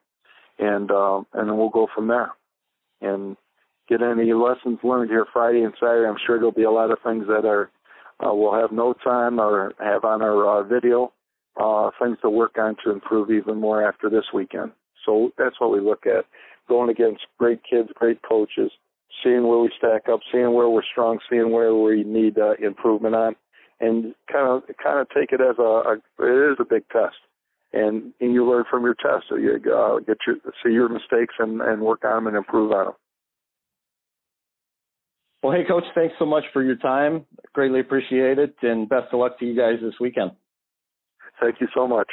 [0.58, 2.32] and um, and then we'll go from there.
[3.00, 3.36] And
[3.88, 6.08] get any lessons learned here Friday and Saturday.
[6.08, 7.70] I'm sure there'll be a lot of things that are
[8.20, 11.12] uh, we'll have notes on or have on our uh, video,
[11.56, 14.72] uh, things to work on to improve even more after this weekend.
[15.04, 16.24] So that's what we look at.
[16.68, 18.70] Going against great kids, great coaches,
[19.22, 23.14] seeing where we stack up, seeing where we're strong, seeing where we need uh, improvement
[23.14, 23.36] on,
[23.80, 27.16] and kind of kind of take it as a, a it is a big test,
[27.72, 29.26] and and you learn from your test.
[29.28, 32.72] So you uh, get your see your mistakes and and work on them and improve
[32.72, 32.94] on them.
[35.42, 37.26] Well, hey, coach, thanks so much for your time.
[37.52, 40.30] Greatly appreciate it, and best of luck to you guys this weekend.
[41.40, 42.08] Thank you so much.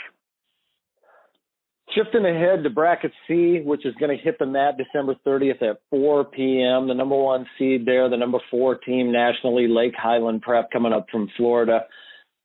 [1.95, 5.82] Shifting ahead to bracket C, which is going to hit the mat December 30th at
[5.89, 6.88] 4 p.m.
[6.88, 11.08] The number one seed there, the number four team nationally, Lake Highland Prep, coming up
[11.12, 11.82] from Florida.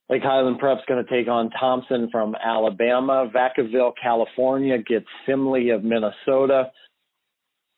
[0.09, 3.29] Lake Highland Prep's going to take on Thompson from Alabama.
[3.33, 6.71] Vacaville, California gets Simley of Minnesota.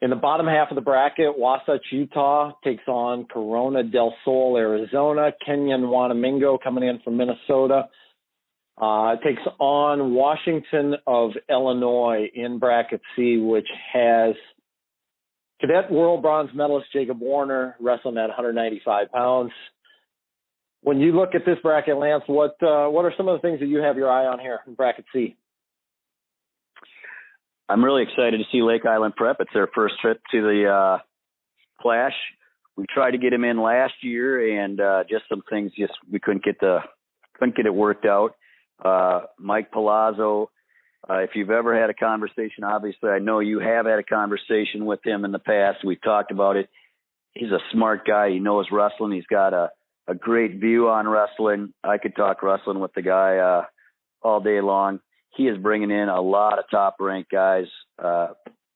[0.01, 5.31] In the bottom half of the bracket, Wasatch, Utah takes on Corona del Sol, Arizona.
[5.45, 7.89] Kenyon Wanamingo coming in from Minnesota
[8.79, 14.35] uh, takes on Washington of Illinois in bracket C, which has
[15.59, 19.51] cadet world bronze medalist Jacob Warner wrestling at 195 pounds.
[20.81, 23.59] When you look at this bracket, Lance, what uh, what are some of the things
[23.59, 25.35] that you have your eye on here in bracket C?
[27.67, 29.37] I'm really excited to see Lake Highland Prep.
[29.41, 31.03] It's their first trip to the uh,
[31.81, 32.15] Clash.
[32.77, 36.19] We tried to get him in last year, and uh, just some things just we
[36.19, 36.79] couldn't get the
[37.37, 38.35] couldn't get it worked out.
[38.83, 40.49] Uh, Mike Palazzo,
[41.09, 44.85] uh, if you've ever had a conversation, obviously I know you have had a conversation
[44.85, 45.79] with him in the past.
[45.83, 46.69] We've talked about it.
[47.33, 48.29] He's a smart guy.
[48.29, 49.11] He knows wrestling.
[49.11, 49.69] He's got a,
[50.07, 51.73] a great view on wrestling.
[51.83, 53.63] I could talk wrestling with the guy uh,
[54.21, 54.99] all day long.
[55.35, 57.67] He is bringing in a lot of top ranked guys.
[58.03, 58.29] Uh,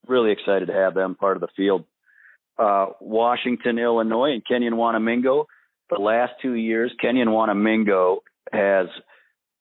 [0.08, 1.86] really excited to have them part of the field.
[2.58, 5.46] Uh, Washington, Illinois, and Kenyon Wanamingo.
[5.90, 8.18] The last two years, Kenyon Wanamingo
[8.52, 8.88] has–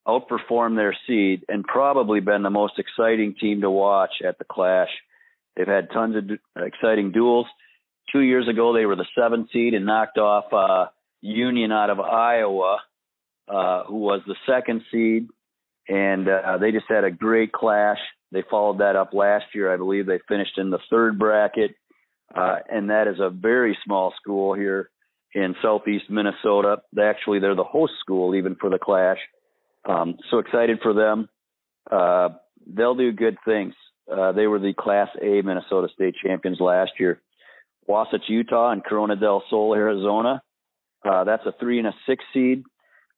[0.06, 4.90] outperformed their seed and probably been the most exciting team to watch at the Clash.
[5.56, 7.46] They've had tons of exciting duels.
[8.10, 10.86] Two years ago, they were the seventh seed and knocked off uh,
[11.20, 12.78] Union out of Iowa,
[13.48, 15.28] uh, who was the second seed,
[15.88, 17.98] and uh, they just had a great clash.
[18.32, 20.06] They followed that up last year, I believe.
[20.06, 21.76] They finished in the third bracket.
[22.34, 24.90] uh, and that is a very small school here
[25.34, 26.78] in southeast Minnesota.
[27.00, 29.18] Actually, they're the host school even for the Clash.
[29.88, 31.28] Um, so excited for them.
[31.90, 32.30] Uh,
[32.66, 33.74] they'll do good things.
[34.10, 37.20] Uh, they were the Class A Minnesota State champions last year.
[37.86, 40.42] Wasatch, Utah, and Corona del Sol, Arizona.
[41.04, 42.64] Uh, that's a three and a six seed.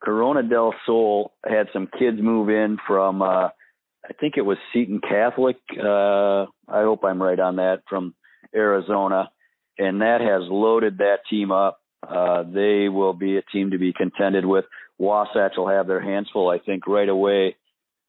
[0.02, 5.00] Corona del Sol had some kids move in from, uh, I think it was Seton
[5.00, 5.56] Catholic.
[5.72, 8.14] Uh, I hope I'm right on that from
[8.54, 9.30] Arizona,
[9.78, 11.80] and that has loaded that team up.
[12.06, 14.66] Uh, they will be a team to be contended with.
[14.98, 17.56] Wasatch will have their hands full, I think, right away.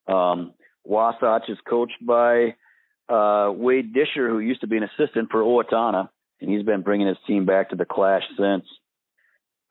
[0.06, 2.54] Um, Wasatch is coached by
[3.08, 6.08] uh, Wade Disher, who used to be an assistant for Owatonna,
[6.40, 8.64] and he's been bringing his team back to the Clash since.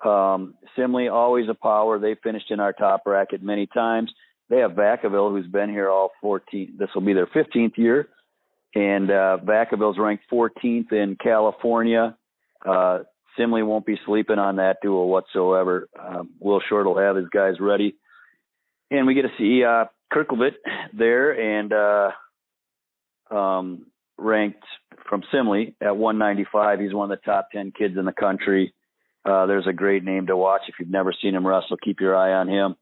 [0.04, 2.00] Um, Simley, always a power.
[2.00, 4.12] They finished in our top bracket many times.
[4.50, 6.76] They have Vacaville, who's been here all 14.
[6.78, 8.10] This will be their 15th year,
[8.76, 12.16] and uh, Vacaville's ranked 14th in California.
[12.64, 13.00] Uh,
[13.38, 15.88] Simley won't be sleeping on that duel whatsoever.
[16.00, 17.96] Um, Will Short will have his guys ready,
[18.92, 19.86] and we get to see uh,
[20.94, 24.64] there, and uh, um, ranked
[25.10, 26.80] from Simley at 195.
[26.80, 28.74] He's one of the top 10 kids in the country.
[29.26, 30.62] Uh, there's a great name to watch.
[30.68, 32.76] If you've never seen him wrestle, keep your eye on him.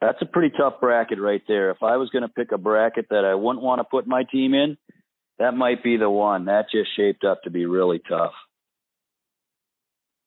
[0.00, 1.70] That's a pretty tough bracket right there.
[1.70, 4.24] If I was going to pick a bracket that I wouldn't want to put my
[4.24, 4.78] team in,
[5.38, 6.46] that might be the one.
[6.46, 8.32] That just shaped up to be really tough.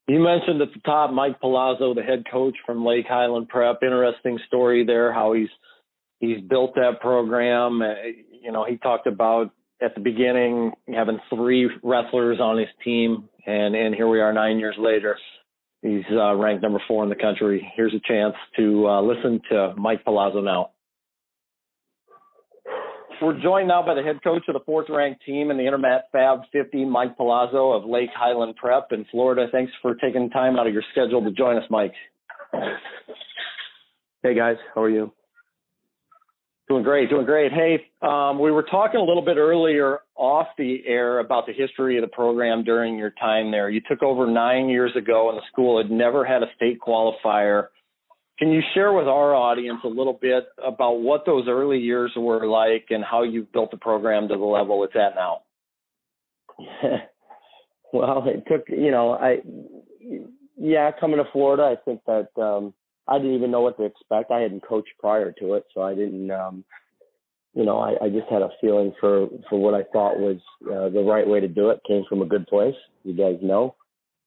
[0.07, 3.81] You mentioned at the top Mike Palazzo, the head coach from Lake Highland Prep.
[3.81, 5.49] Interesting story there, how he's
[6.19, 7.81] he's built that program.
[7.81, 7.93] Uh,
[8.41, 9.51] you know, he talked about
[9.81, 14.59] at the beginning having three wrestlers on his team, and and here we are nine
[14.59, 15.17] years later.
[15.81, 17.65] He's uh, ranked number four in the country.
[17.75, 20.71] Here's a chance to uh, listen to Mike Palazzo now.
[23.23, 26.01] We're joined now by the head coach of the fourth ranked team in the Intermat
[26.11, 29.47] Fab 50, Mike Palazzo of Lake Highland Prep in Florida.
[29.49, 31.93] Thanks for taking time out of your schedule to join us, Mike.
[34.23, 35.13] Hey guys, how are you?
[36.67, 37.53] Doing great, doing great.
[37.53, 41.97] Hey, um, we were talking a little bit earlier off the air about the history
[41.97, 43.69] of the program during your time there.
[43.69, 47.67] You took over nine years ago, and the school had never had a state qualifier.
[48.39, 52.47] Can you share with our audience a little bit about what those early years were
[52.47, 55.41] like and how you've built the program to the level it's at now?
[57.93, 59.37] well, it took, you know, I,
[60.57, 62.73] yeah, coming to Florida, I think that um,
[63.07, 64.31] I didn't even know what to expect.
[64.31, 66.31] I hadn't coached prior to it, so I didn't.
[66.31, 66.63] Um,
[67.53, 70.89] you know, I, I just had a feeling for for what I thought was uh,
[70.89, 71.81] the right way to do it.
[71.87, 73.75] Came from a good place, you guys know,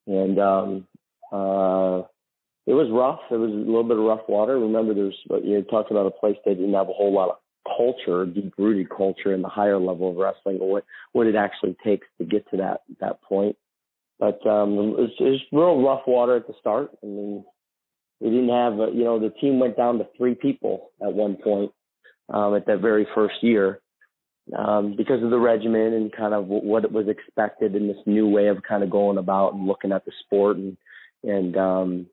[0.06, 0.86] and um,
[1.32, 2.02] uh,
[2.66, 3.20] it was rough.
[3.30, 4.58] It was a little bit of rough water.
[4.58, 7.36] Remember, there's you talked about a place that didn't have a whole lot of
[7.76, 11.76] culture, deep rooted culture in the higher level of wrestling, or what what it actually
[11.84, 13.56] takes to get to that that point.
[14.18, 16.90] But um, it, was, it was real rough water at the start.
[17.02, 17.44] I mean,
[18.20, 21.36] we didn't have, a, you know, the team went down to three people at one
[21.36, 21.70] point
[22.32, 23.80] um, at that very first year
[24.56, 28.26] um, because of the regimen and kind of what it was expected in this new
[28.26, 30.76] way of kind of going about and looking at the sport and
[31.24, 32.06] and um,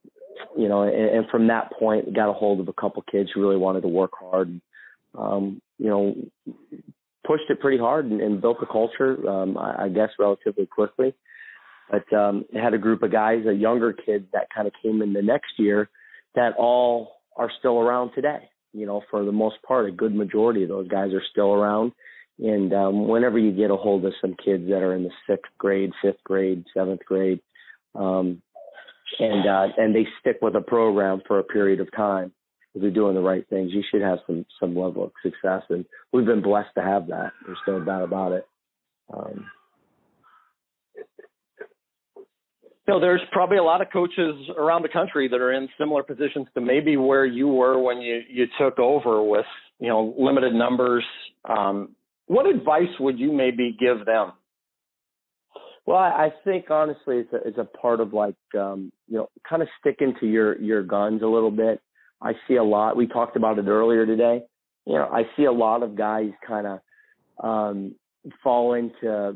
[0.58, 3.42] you know, and, and from that point, got a hold of a couple kids who
[3.42, 4.50] really wanted to work hard.
[4.50, 4.62] And,
[5.18, 6.16] um, you know,
[7.26, 11.14] pushed it pretty hard and, and built the culture, um, I, I guess, relatively quickly.
[11.90, 15.14] But um, had a group of guys, a younger kid that kind of came in
[15.14, 15.90] the next year
[16.36, 18.50] that all are still around today.
[18.74, 21.92] You know, for the most part, a good majority of those guys are still around.
[22.40, 25.52] And um, whenever you get a hold of some kids that are in the sixth
[25.60, 27.40] grade, fifth grade, seventh grade,
[27.94, 28.42] um,
[29.20, 32.32] and uh, and they stick with a program for a period of time,
[32.74, 35.64] if they're doing the right things, you should have some some level of success.
[35.70, 37.32] And we've been blessed to have that.
[37.46, 38.48] There's no doubt about it.
[39.14, 39.46] Um,
[42.86, 46.62] there's probably a lot of coaches around the country that are in similar positions to
[46.62, 49.46] maybe where you were when you you took over with
[49.80, 51.06] you know limited numbers.
[51.48, 51.96] Um,
[52.28, 54.34] what advice would you maybe give them?
[55.86, 59.62] Well, I think honestly, it's a, it's a part of like um, you know, kind
[59.62, 61.82] of sticking to your your guns a little bit.
[62.22, 62.96] I see a lot.
[62.96, 64.44] We talked about it earlier today.
[64.86, 66.80] You know, I see a lot of guys kind of
[67.44, 67.96] um,
[68.44, 69.36] fall into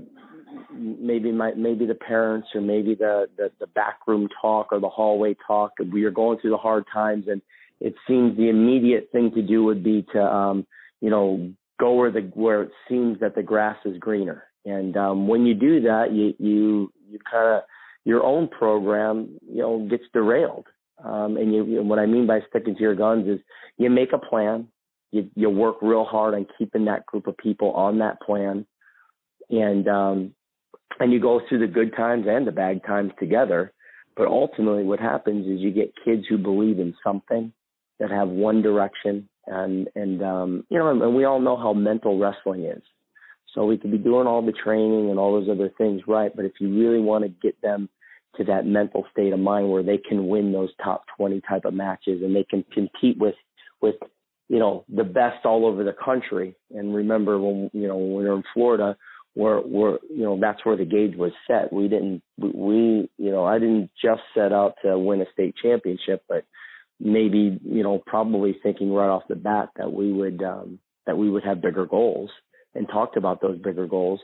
[0.73, 5.35] maybe my maybe the parents or maybe the, the the backroom talk or the hallway
[5.45, 7.41] talk we are going through the hard times and
[7.79, 10.65] it seems the immediate thing to do would be to um
[11.01, 15.27] you know go where the where it seems that the grass is greener and um
[15.27, 17.63] when you do that you you you kind of
[18.05, 20.67] your own program you know gets derailed
[21.03, 23.39] um and you what i mean by sticking to your guns is
[23.77, 24.67] you make a plan
[25.11, 28.65] you you work real hard on keeping that group of people on that plan
[29.49, 30.33] and um
[30.99, 33.73] and you go through the good times and the bad times together.
[34.15, 37.53] But ultimately, what happens is you get kids who believe in something
[37.99, 42.17] that have one direction, and and um, you know, and we all know how mental
[42.17, 42.81] wrestling is.
[43.57, 46.45] So we could be doing all the training and all those other things right, but
[46.45, 47.89] if you really want to get them
[48.35, 51.73] to that mental state of mind where they can win those top 20 type of
[51.73, 53.33] matches and they can compete with
[53.81, 53.95] with
[54.47, 56.55] you know the best all over the country.
[56.69, 58.95] And remember when you know when we were in Florida
[59.33, 61.73] where where you know that's where the gauge was set.
[61.73, 66.23] We didn't we you know I didn't just set out to win a state championship
[66.29, 66.45] but
[66.99, 70.77] maybe you know probably thinking right off the bat that we would um
[71.07, 72.29] that we would have bigger goals
[72.77, 74.19] and talked about those bigger goals.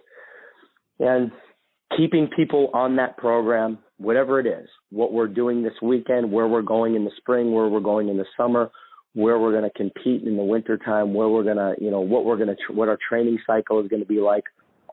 [0.99, 1.31] And
[1.97, 6.61] keeping people on that program whatever it is, what we're doing this weekend, where we're
[6.61, 8.69] going in the spring, where we're going in the summer,
[9.13, 12.25] where we're going to compete in the wintertime, where we're going to, you know, what
[12.25, 14.43] we're going to, tr- what our training cycle is going to be like,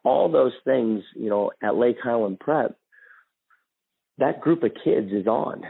[0.05, 2.77] all those things, you know, at Lake Highland Prep,
[4.19, 5.63] that group of kids is on,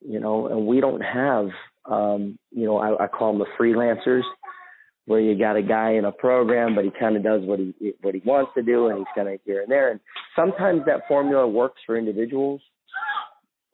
[0.00, 1.48] you know, and we don't have,
[1.86, 4.22] um, you know, I, I call them the freelancers
[5.06, 7.74] where you got a guy in a program, but he kind of does what he
[8.00, 9.90] what he wants to do, and he's kind of here and there.
[9.90, 10.00] And
[10.34, 12.60] sometimes that formula works for individuals.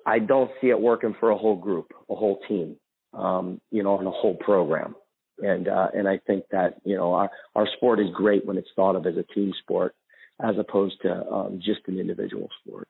[0.07, 2.77] I don't see it working for a whole group, a whole team,
[3.13, 4.97] um, you know, and a whole program.
[5.39, 8.69] And uh, and I think that you know our our sport is great when it's
[8.75, 9.95] thought of as a team sport,
[10.43, 12.89] as opposed to um, just an individual sport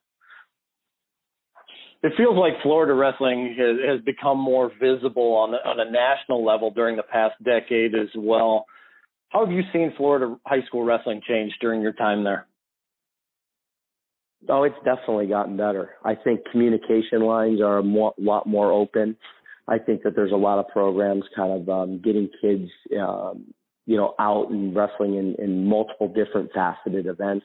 [2.02, 6.70] it feels like Florida wrestling has, has become more visible on on a national level
[6.70, 8.66] during the past decade as well.
[9.28, 12.46] How have you seen Florida high school wrestling change during your time there?
[14.48, 15.90] Oh, it's definitely gotten better.
[16.02, 19.16] I think communication lines are a more, lot more open.
[19.68, 23.52] I think that there's a lot of programs kind of um, getting kids, um,
[23.84, 27.44] you know, out and wrestling in, in multiple different faceted events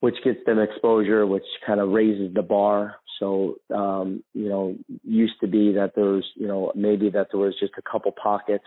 [0.00, 2.96] which gets them exposure, which kind of raises the bar.
[3.18, 7.40] So, um, you know, used to be that there was, you know, maybe that there
[7.40, 8.64] was just a couple pockets.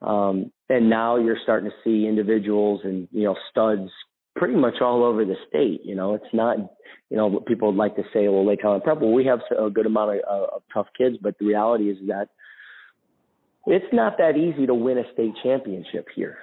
[0.00, 3.90] Um, and now you're starting to see individuals and, you know, studs
[4.36, 5.80] pretty much all over the state.
[5.84, 6.56] You know, it's not,
[7.10, 9.70] you know, people would like to say, well, Lake Highland Prep, well, we have a
[9.70, 12.28] good amount of, of tough kids, but the reality is that
[13.66, 16.38] it's not that easy to win a state championship here.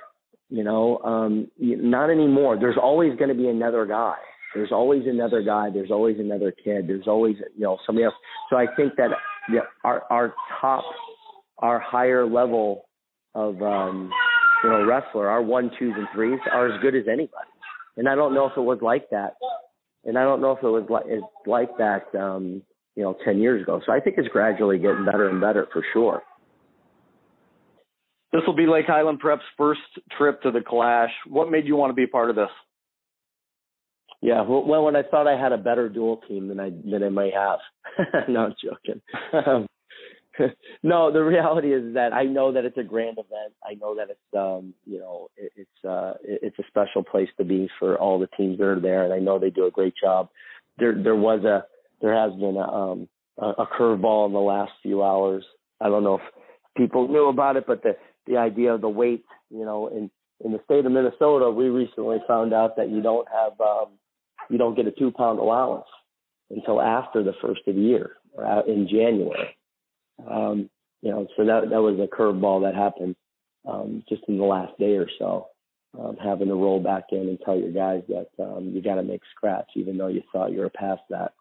[0.50, 2.58] You know, um, not anymore.
[2.60, 4.16] There's always going to be another guy.
[4.56, 5.70] There's always another guy.
[5.70, 6.88] There's always another kid.
[6.88, 8.16] There's always, you know, somebody else.
[8.50, 9.10] So I think that
[9.52, 10.84] yeah, our our top,
[11.60, 12.86] our higher level
[13.36, 14.10] of, um,
[14.64, 17.50] you know, wrestler, our one, twos, and threes are as good as anybody.
[17.98, 19.34] And I don't know if it was like that.
[20.06, 21.06] And I don't know if it was like
[21.46, 22.62] like that, um,
[22.96, 23.82] you know, ten years ago.
[23.86, 26.22] So I think it's gradually getting better and better for sure.
[28.32, 29.82] This will be Lake Highland Prep's first
[30.18, 31.12] trip to the Clash.
[31.28, 32.50] What made you want to be part of this?
[34.26, 37.10] Yeah, well, when I thought I had a better dual team than I than I
[37.10, 37.60] might have.
[38.28, 39.00] no, I'm joking.
[39.32, 39.68] Um,
[40.84, 43.54] no, the reality is that I know that it's a grand event.
[43.64, 47.44] I know that it's um, you know, it, it's uh it's a special place to
[47.44, 49.94] be for all the teams that are there and I know they do a great
[49.96, 50.30] job.
[50.80, 51.66] There there was a
[52.02, 53.08] there has been a um
[53.38, 55.46] a, a curveball in the last few hours.
[55.80, 56.22] I don't know if
[56.76, 57.96] people knew about it, but the
[58.26, 59.24] the idea of the weight.
[59.52, 60.10] You know, in
[60.44, 63.90] in the state of Minnesota, we recently found out that you don't have um,
[64.50, 65.88] you don't get a two pound allowance
[66.50, 69.56] until after the first of the year uh, in January.
[70.30, 70.70] Um,
[71.02, 73.16] you know, so that that was a curveball that happened
[73.68, 75.48] um, just in the last day or so.
[75.98, 79.04] Um, having to roll back in and tell your guys that um, you got to
[79.04, 81.32] make scratch, even though you thought you were past that.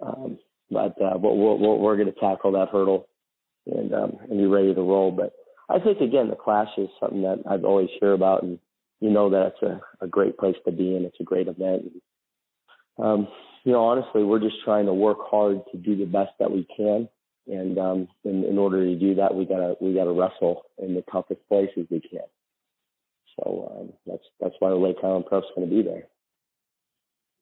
[0.00, 0.38] Um,
[0.70, 3.06] but uh, we're, we're, we're going to tackle that hurdle
[3.66, 5.10] and um, and be ready to roll.
[5.10, 5.34] But
[5.68, 8.58] I think again the Clash is something that I've always hear about, and
[9.00, 11.82] you know that it's a, a great place to be and it's a great event.
[11.82, 12.00] And,
[12.98, 13.28] um,
[13.64, 16.66] you know, honestly, we're just trying to work hard to do the best that we
[16.76, 17.08] can,
[17.46, 21.02] and um, in, in order to do that, we gotta we gotta wrestle in the
[21.12, 22.26] toughest places we can.
[23.36, 26.04] So um, that's that's why the Lake Highland Prep's going to be there.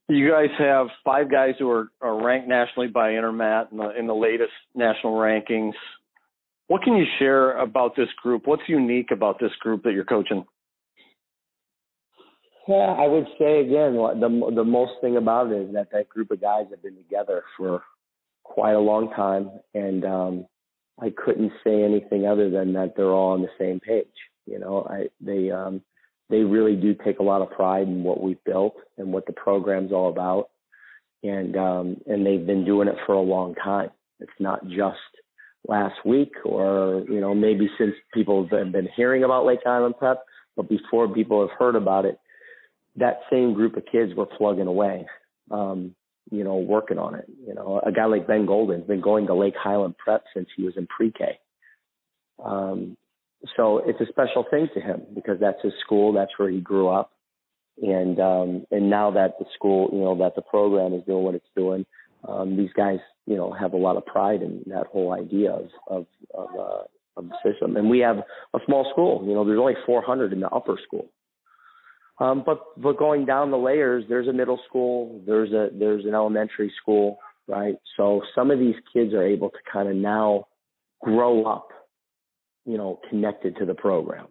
[0.09, 4.07] You guys have five guys who are, are ranked nationally by Intermat in the, in
[4.09, 5.75] the latest national rankings.
[6.67, 8.47] What can you share about this group?
[8.47, 10.45] What's unique about this group that you're coaching?
[12.69, 16.31] Yeah, I would say again, the the most thing about it is that that group
[16.31, 17.83] of guys have been together for
[18.45, 20.47] quite a long time, and um,
[21.01, 24.07] I couldn't say anything other than that they're all on the same page.
[24.47, 25.83] You know, I they um,
[26.29, 29.33] they really do take a lot of pride in what we've built and what the
[29.33, 30.51] program's all about,
[31.23, 33.91] and um, and they've been doing it for a long time.
[34.21, 34.99] It's not just
[35.69, 40.25] last week or, you know, maybe since people have been hearing about Lake Highland Prep,
[40.57, 42.19] but before people have heard about it,
[42.97, 45.07] that same group of kids were plugging away,
[45.51, 45.95] um,
[46.31, 47.27] you know, working on it.
[47.47, 50.65] You know, a guy like Ben Golden's been going to Lake Highland Prep since he
[50.65, 51.39] was in pre-K.
[52.45, 52.97] Um,
[53.57, 56.89] so it's a special thing to him because that's his school, that's where he grew
[56.89, 57.13] up,
[57.81, 61.35] and um, and now that the school, you know, that the program is doing what
[61.35, 61.87] it's doing,
[62.29, 65.69] um, these guys, you know, have a lot of pride in that whole idea of
[65.87, 66.83] of of, uh,
[67.17, 67.77] of the system.
[67.77, 69.25] And we have a small school.
[69.27, 71.09] You know, there's only 400 in the upper school.
[72.21, 76.15] Um, but but going down the layers, there's a middle school, there's a there's an
[76.15, 77.19] elementary school,
[77.49, 77.77] right?
[77.97, 80.47] So some of these kids are able to kind of now
[81.03, 81.69] grow up,
[82.67, 84.27] you know, connected to the program,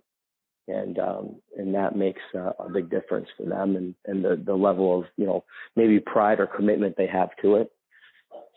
[0.68, 4.56] and um, and that makes uh, a big difference for them and and the the
[4.56, 5.44] level of you know
[5.76, 7.72] maybe pride or commitment they have to it.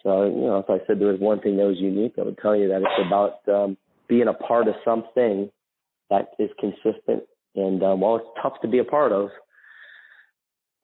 [0.03, 2.39] So you know, if I said there was one thing that was unique, I would
[2.39, 3.78] tell you that it's about um,
[4.09, 5.51] being a part of something
[6.11, 7.22] that is consistent
[7.55, 9.29] and um, while it's tough to be a part of,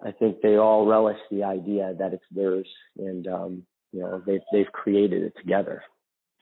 [0.05, 3.63] I think they all relish the idea that it's theirs, and um,
[3.93, 5.83] you know they've they've created it together,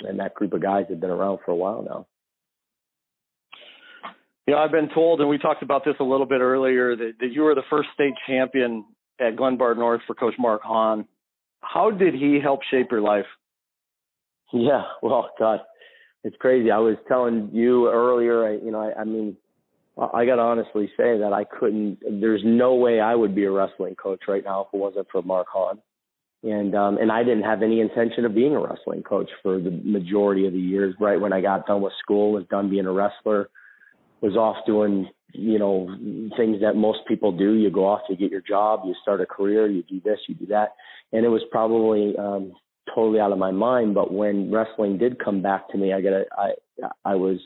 [0.00, 2.06] and that group of guys have been around for a while now.
[4.46, 7.32] Yeah, I've been told, and we talked about this a little bit earlier, that, that
[7.32, 8.84] you were the first state champion
[9.20, 11.06] at Glenbard North for Coach Mark Hahn.
[11.62, 13.26] How did he help shape your life?
[14.52, 15.60] Yeah, well, God,
[16.22, 16.70] it's crazy.
[16.70, 19.36] I was telling you earlier, I, you know, I, I mean,
[19.98, 21.98] I got to honestly say that I couldn't.
[22.20, 25.22] There's no way I would be a wrestling coach right now if it wasn't for
[25.22, 25.78] Mark Hahn,
[26.42, 29.70] and um, and I didn't have any intention of being a wrestling coach for the
[29.70, 30.94] majority of the years.
[31.00, 33.48] Right when I got done with school, was done being a wrestler,
[34.20, 35.88] was off doing you know
[36.36, 37.54] things that most people do.
[37.54, 40.34] You go off, you get your job, you start a career, you do this, you
[40.34, 40.74] do that,
[41.12, 42.52] and it was probably um,
[42.94, 43.94] totally out of my mind.
[43.94, 46.50] But when wrestling did come back to me, I got I
[47.06, 47.38] I was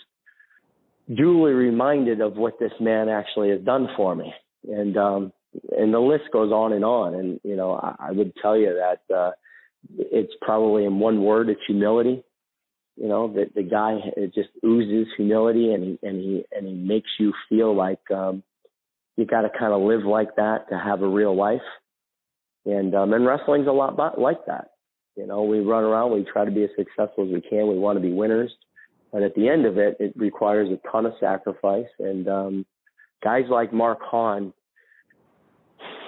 [1.15, 4.33] duly reminded of what this man actually has done for me.
[4.69, 5.33] And um
[5.77, 7.15] and the list goes on and on.
[7.15, 9.33] And you know, I, I would tell you that uh
[9.99, 12.23] it's probably in one word, it's humility.
[12.97, 16.75] You know, the the guy it just oozes humility and he and he and he
[16.75, 18.43] makes you feel like um
[19.17, 21.61] you got to kind of live like that to have a real life.
[22.65, 24.73] And um and wrestling's a lot like that.
[25.17, 27.79] You know, we run around, we try to be as successful as we can, we
[27.79, 28.53] want to be winners
[29.13, 31.89] but at the end of it, it requires a ton of sacrifice.
[31.99, 32.67] And um,
[33.23, 34.53] guys like Mark Hahn,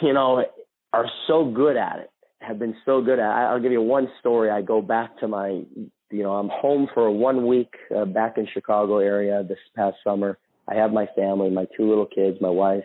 [0.00, 0.44] you know,
[0.92, 3.46] are so good at it, have been so good at it.
[3.48, 4.50] I'll give you one story.
[4.50, 5.62] I go back to my,
[6.10, 10.38] you know, I'm home for one week uh, back in Chicago area this past summer.
[10.68, 12.84] I have my family, my two little kids, my wife.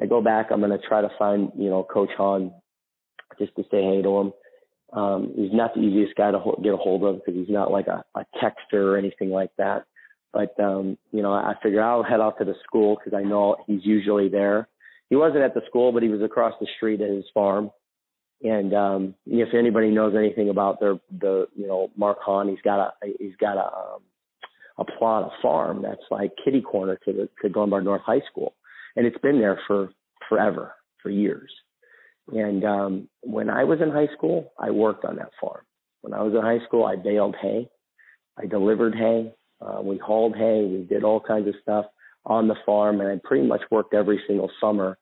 [0.00, 0.48] I go back.
[0.50, 2.52] I'm going to try to find, you know, Coach Hahn
[3.38, 4.32] just to say hey to him.
[4.94, 7.70] Um, he's not the easiest guy to ho- get a hold of because he's not
[7.72, 9.84] like a, a texter or anything like that.
[10.32, 13.56] But um, you know, I figure I'll head out to the school because I know
[13.66, 14.68] he's usually there.
[15.10, 17.70] He wasn't at the school, but he was across the street at his farm.
[18.42, 22.78] And um, if anybody knows anything about their the you know Mark Hahn, he's got
[22.80, 24.02] a he's got a um,
[24.78, 28.54] a plot, a farm that's like kitty corner to the to Glenbard North High School,
[28.96, 29.90] and it's been there for
[30.28, 31.50] forever, for years.
[32.32, 35.62] And um, when I was in high school, I worked on that farm.
[36.00, 37.68] When I was in high school, I baled hay,
[38.38, 41.86] I delivered hay, uh, we hauled hay, we did all kinds of stuff
[42.26, 44.98] on the farm, and I pretty much worked every single summer,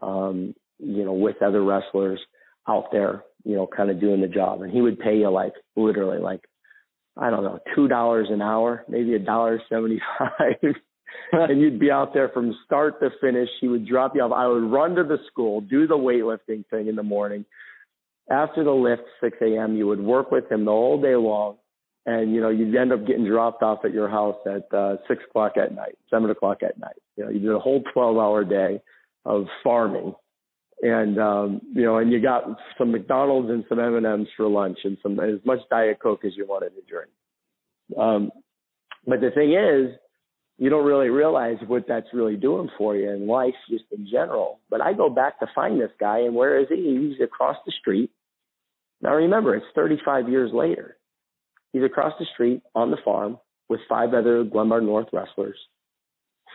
[0.00, 2.20] um, you know, with other wrestlers
[2.68, 4.62] out there, you know, kind of doing the job.
[4.62, 6.40] And he would pay you like literally like
[7.16, 10.56] I don't know, two dollars an hour, maybe a dollar seventy five
[11.32, 13.48] and you'd be out there from start to finish.
[13.60, 14.32] He would drop you off.
[14.32, 17.44] I would run to the school, do the weightlifting thing in the morning.
[18.30, 21.56] After the lift, 6 a.m., you would work with him the whole day long.
[22.04, 25.22] And, you know, you'd end up getting dropped off at your house at uh, 6
[25.28, 26.96] o'clock at night, 7 o'clock at night.
[27.16, 28.80] You know, you did a whole 12 hour day
[29.24, 30.14] of farming.
[30.80, 32.44] And, um, you know, and you got
[32.78, 36.46] some McDonald's and some M&Ms for lunch and some, as much Diet Coke as you
[36.46, 37.10] wanted to drink.
[37.98, 38.30] Um,
[39.06, 39.98] but the thing is,
[40.58, 44.60] you don't really realize what that's really doing for you in life just in general.
[44.68, 47.14] But I go back to find this guy and where is he?
[47.16, 48.10] He's across the street.
[49.00, 50.96] Now remember, it's 35 years later.
[51.72, 53.38] He's across the street on the farm
[53.68, 55.58] with five other Glenbard North wrestlers,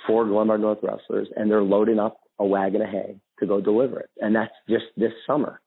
[0.06, 4.02] four Glenbard North wrestlers, and they're loading up a wagon of hay to go deliver
[4.02, 4.10] it.
[4.20, 5.62] And that's just this summer.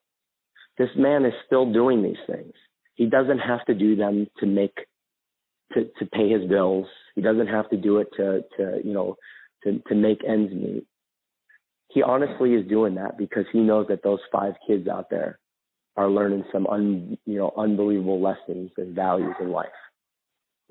[0.77, 2.53] This man is still doing these things.
[2.93, 4.77] He doesn't have to do them to make
[5.77, 6.85] to to pay his bills.
[7.15, 9.15] He doesn't have to do it to to you know
[9.63, 10.85] to to make ends meet.
[11.89, 15.39] He honestly is doing that because he knows that those five kids out there
[15.95, 19.67] are learning some un, you know unbelievable lessons and values in life.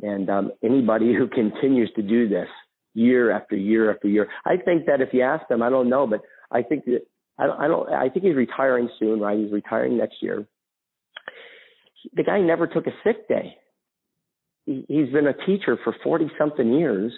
[0.02, 2.48] And um, anybody who continues to do this
[2.94, 6.06] year after year after year, I think that if you ask them, I don't know,
[6.06, 7.02] but I think that
[7.38, 9.38] I don't, I don't I think he's retiring soon, right?
[9.38, 10.46] He's retiring next year.
[12.14, 13.56] The guy never took a sick day.
[14.66, 17.12] He, he's been a teacher for 40 something years,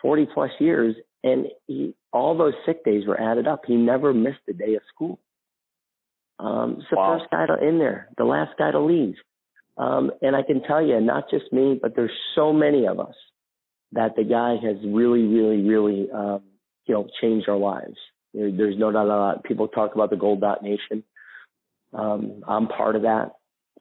[0.00, 3.62] 40 plus years, and he, all those sick days were added up.
[3.66, 5.18] He never missed a day of school.
[6.38, 7.18] Um, it's the wow.
[7.18, 9.14] first guy to in there, the last guy to leave.
[9.76, 13.14] Um, and I can tell you, not just me, but there's so many of us
[13.92, 16.42] that the guy has really, really, really, um,
[16.86, 17.96] you know, changed our lives.
[18.32, 19.44] There's no doubt about it.
[19.44, 21.04] People talk about the Gold Dot Nation.
[21.92, 23.32] Um, I'm part of that.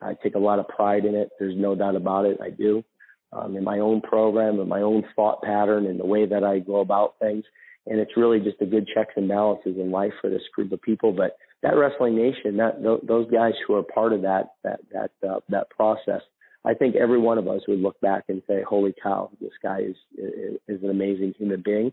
[0.04, 1.30] I take a lot of pride in it.
[1.40, 2.40] There's no doubt about it.
[2.42, 2.84] I do.
[3.32, 6.60] Um, in my own program, in my own thought pattern, and the way that I
[6.60, 7.44] go about things.
[7.88, 10.82] And it's really just a good checks and balances in life for this group of
[10.82, 11.12] people.
[11.12, 15.40] But that Wrestling Nation, that those guys who are part of that that that uh,
[15.50, 16.22] that process,
[16.64, 19.80] I think every one of us would look back and say, "Holy cow, this guy
[19.80, 21.92] is is, is an amazing human being,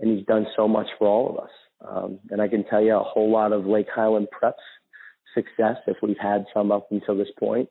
[0.00, 1.50] and he's done so much for all of us."
[1.86, 4.54] Um, and I can tell you a whole lot of Lake Highland Preps
[5.34, 7.68] success, if we've had some up until this point,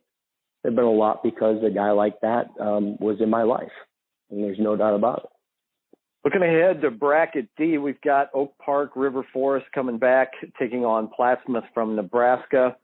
[0.61, 3.72] there's been a lot because a guy like that um, was in my life,
[4.30, 5.30] and there's no doubt about it.
[6.24, 11.09] Looking ahead to bracket D, we've got Oak Park River Forest coming back, taking on
[11.20, 12.78] Plattsmouth from Nebraska.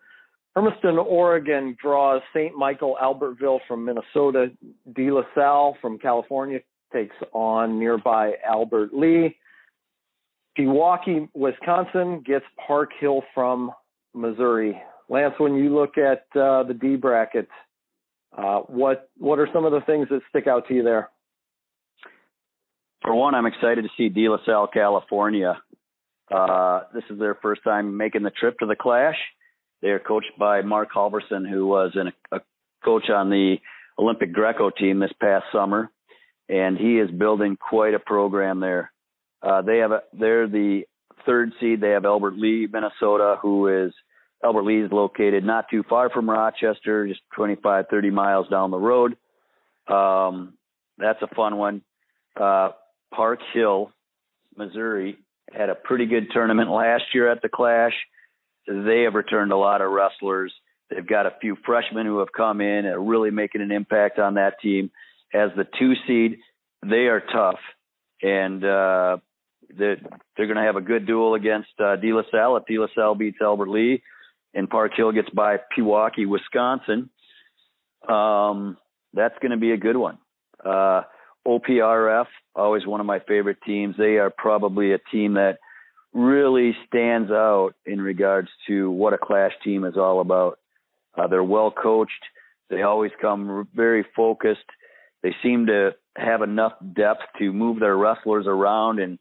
[0.55, 2.53] Hermiston, Oregon draws St.
[2.55, 4.47] Michael Albertville from Minnesota.
[4.93, 6.59] De La Salle from California
[6.91, 9.37] takes on nearby Albert Lea.
[10.57, 13.71] Pewaukee, Wisconsin gets Park Hill from
[14.13, 14.81] Missouri.
[15.09, 17.47] Lance, when you look at uh, the D bracket,
[18.37, 21.09] uh, what what are some of the things that stick out to you there?
[23.01, 25.61] For one, I'm excited to see De La Salle, California.
[26.31, 29.17] Uh, this is their first time making the trip to the Clash.
[29.81, 31.95] They are coached by Mark Halverson, who was
[32.31, 32.41] a
[32.83, 33.55] coach on the
[33.97, 35.89] Olympic Greco team this past summer,
[36.47, 38.91] and he is building quite a program there.
[39.41, 40.83] Uh, they have a, they're the
[41.25, 41.81] third seed.
[41.81, 43.93] They have Albert Lea, Minnesota, who is
[44.43, 48.77] Albert Lea is located not too far from Rochester, just 25, 30 miles down the
[48.77, 49.17] road.
[49.87, 50.53] Um,
[50.97, 51.81] that's a fun one.
[52.39, 52.69] Uh,
[53.13, 53.91] Park Hill,
[54.55, 55.17] Missouri,
[55.51, 57.93] had a pretty good tournament last year at the Clash.
[58.67, 60.53] They have returned a lot of wrestlers.
[60.89, 64.35] They've got a few freshmen who have come in and really making an impact on
[64.35, 64.91] that team.
[65.33, 66.39] As the two seed,
[66.83, 67.59] they are tough,
[68.21, 69.17] and uh,
[69.77, 69.97] they're,
[70.35, 72.57] they're going to have a good duel against uh, De La Salle.
[72.57, 74.01] If De La Salle beats Albert Lea,
[74.53, 77.09] and Park Hill gets by Pewaukee, Wisconsin,
[78.07, 78.77] um,
[79.13, 80.17] that's going to be a good one.
[80.63, 81.01] Uh,
[81.47, 83.95] OPRF, always one of my favorite teams.
[83.97, 85.59] They are probably a team that
[86.13, 90.59] really stands out in regards to what a clash team is all about.
[91.17, 92.11] Uh, they're well coached.
[92.69, 94.65] They always come very focused.
[95.23, 99.19] They seem to have enough depth to move their wrestlers around, and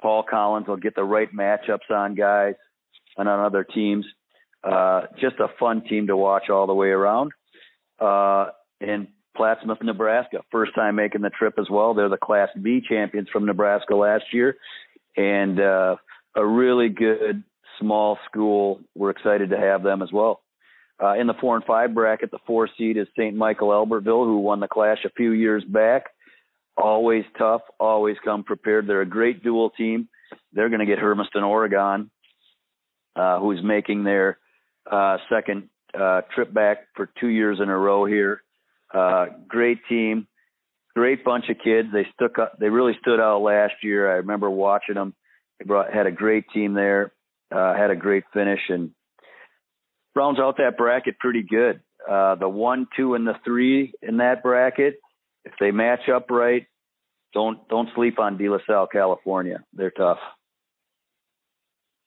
[0.00, 2.54] Paul Collins will get the right matchups on guys
[3.16, 4.04] and on other teams.
[4.62, 7.32] Uh, just a fun team to watch all the way around.
[7.98, 8.46] Uh,
[8.80, 10.42] and Plattsmouth, Nebraska.
[10.50, 11.94] First time making the trip as well.
[11.94, 14.56] They're the Class B champions from Nebraska last year,
[15.16, 15.96] and uh,
[16.34, 17.42] a really good
[17.78, 18.80] small school.
[18.94, 20.42] We're excited to have them as well.
[21.02, 23.34] Uh, in the four and five bracket, the four seed is St.
[23.34, 26.04] Michael Albertville, who won the Clash a few years back.
[26.76, 28.86] Always tough, always come prepared.
[28.86, 30.08] They're a great dual team.
[30.52, 32.10] They're going to get Hermiston, Oregon,
[33.16, 34.38] uh, who's making their
[34.90, 35.68] uh, second
[35.98, 38.42] uh, trip back for two years in a row here.
[38.92, 40.26] Uh, great team,
[40.94, 41.88] great bunch of kids.
[41.92, 42.58] They stuck up.
[42.58, 44.10] They really stood out last year.
[44.10, 45.14] I remember watching them.
[45.58, 47.12] They brought had a great team there.
[47.52, 48.92] Uh, had a great finish and
[50.14, 51.80] rounds out that bracket pretty good.
[52.08, 54.94] Uh, the one, two, and the three in that bracket,
[55.44, 56.66] if they match up right,
[57.32, 59.64] don't don't sleep on De La Salle, California.
[59.72, 60.18] They're tough.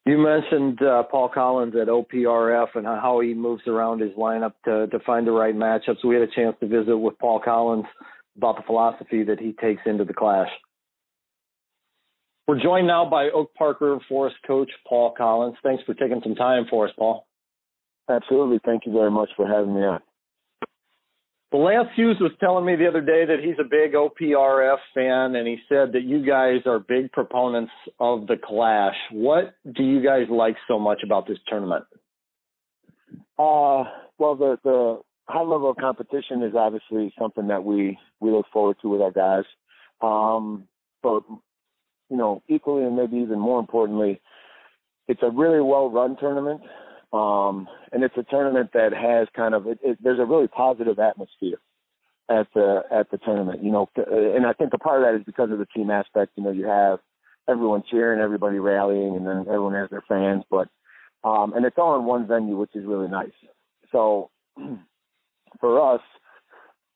[0.06, 4.88] You mentioned uh, Paul Collins at OPRF and how he moves around his lineup to,
[4.88, 6.04] to find the right matchups.
[6.04, 7.86] We had a chance to visit with Paul Collins
[8.36, 10.50] about the philosophy that he takes into the clash.
[12.48, 15.56] We're joined now by Oak Park River Forest coach Paul Collins.
[15.64, 17.26] Thanks for taking some time for us, Paul.
[18.10, 18.60] Absolutely.
[18.66, 20.02] Thank you very much for having me on.
[21.58, 25.48] Lance Hughes was telling me the other day that he's a big OPRF fan, and
[25.48, 28.96] he said that you guys are big proponents of the Clash.
[29.12, 31.86] What do you guys like so much about this tournament?
[33.38, 33.84] Uh,
[34.18, 38.78] well, the the high level of competition is obviously something that we we look forward
[38.82, 39.46] to with our guys.
[40.02, 40.68] Um,
[41.02, 41.24] but
[42.10, 44.22] you know, equally and maybe even more importantly,
[45.08, 46.62] it's a really well run tournament.
[47.14, 50.98] Um, and it's a tournament that has kind of it, it, there's a really positive
[50.98, 51.60] atmosphere
[52.30, 53.64] at the at the tournament.
[53.64, 56.32] You know, and I think a part of that is because of the team aspect.
[56.36, 57.00] You know, you have
[57.48, 60.44] everyone cheering, everybody rallying, and then everyone has their fans.
[60.50, 60.70] But
[61.24, 63.32] um, and it's all in one venue, which is really nice.
[63.92, 64.32] So
[65.60, 66.02] for us,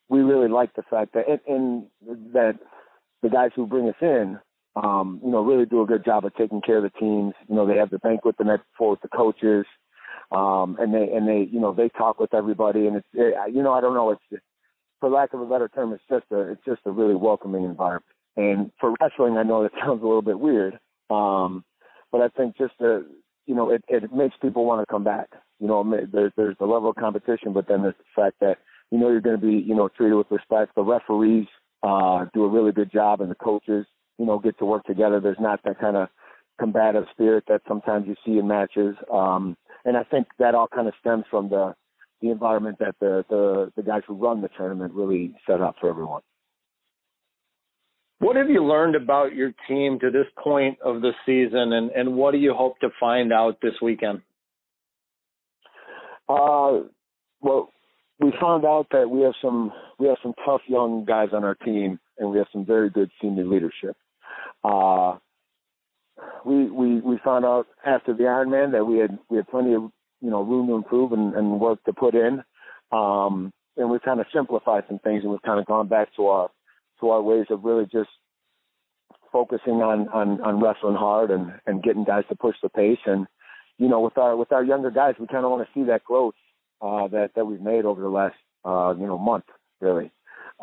[0.09, 2.59] we really like the fact that and, and that
[3.21, 4.39] the guys who bring us in,
[4.75, 7.33] um, you know, really do a good job of taking care of the teams.
[7.47, 9.65] You know, they have the banquet the night before with the coaches,
[10.31, 13.63] um, and they and they you know they talk with everybody, and it's it, you
[13.63, 14.43] know I don't know it's
[14.99, 18.05] for lack of a better term, it's just a it's just a really welcoming environment.
[18.35, 21.63] And for wrestling, I know that sounds a little bit weird, um,
[22.11, 23.07] but I think just the
[23.45, 25.29] you know it, it makes people want to come back.
[25.59, 28.57] You know, there's there's the level of competition, but then there's the fact that
[28.91, 30.75] you know you're going to be you know treated with respect.
[30.75, 31.47] The referees
[31.83, 33.85] uh, do a really good job, and the coaches
[34.17, 35.19] you know get to work together.
[35.19, 36.09] There's not that kind of
[36.59, 39.55] combative spirit that sometimes you see in matches, um,
[39.87, 41.73] and I think that all kind of stems from the
[42.21, 45.87] the environment that the, the, the guys who run the tournament really set up for
[45.87, 46.21] everyone.
[48.17, 52.15] What have you learned about your team to this point of the season, and, and
[52.15, 54.21] what do you hope to find out this weekend?
[56.27, 56.79] Uh,
[57.41, 57.71] well,
[58.19, 61.53] we found out that we have some we have some tough young guys on our
[61.53, 63.95] team, and we have some very good senior leadership.
[64.63, 65.17] Uh,
[66.45, 69.91] we we we found out after the Ironman that we had we had plenty of
[70.21, 72.43] you know room to improve and, and work to put in.
[72.91, 76.27] Um, and we've kind of simplified some things, and we've kind of gone back to
[76.27, 76.49] our
[76.99, 78.09] to our ways of really just
[79.31, 82.99] focusing on on, on wrestling hard and and getting guys to push the pace.
[83.05, 83.27] And
[83.77, 86.03] you know, with our with our younger guys, we kind of want to see that
[86.03, 86.35] growth
[86.81, 89.45] uh, that that we've made over the last uh, you know month,
[89.79, 90.11] really,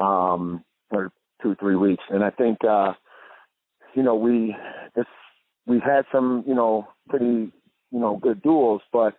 [0.01, 2.05] um, or two three weeks.
[2.11, 2.95] And I think uh,
[3.95, 4.57] you know we
[4.97, 5.09] it's
[5.67, 7.53] we've had some you know pretty
[7.91, 9.15] you know good duels, but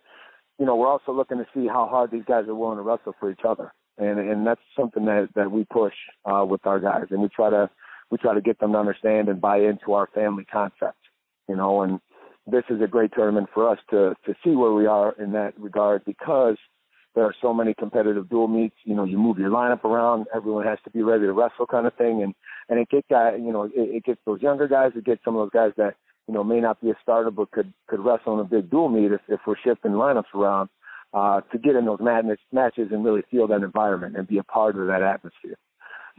[0.58, 3.14] you know, we're also looking to see how hard these guys are willing to wrestle
[3.20, 5.94] for each other, and and that's something that that we push
[6.24, 7.68] uh, with our guys, and we try to
[8.10, 10.98] we try to get them to understand and buy into our family concept,
[11.48, 12.00] you know, and
[12.46, 15.58] this is a great tournament for us to to see where we are in that
[15.58, 16.56] regard because
[17.14, 18.76] there are so many competitive dual meets.
[18.84, 21.86] You know, you move your lineup around, everyone has to be ready to wrestle, kind
[21.86, 22.34] of thing, and
[22.70, 25.36] and it gets guys, you know, it, it gets those younger guys, it gets some
[25.36, 25.96] of those guys that
[26.26, 28.88] you know, may not be a starter, but could could wrestle in a big dual
[28.88, 30.68] meet if, if we're shifting lineups around
[31.14, 34.44] uh, to get in those madness matches and really feel that environment and be a
[34.44, 35.56] part of that atmosphere.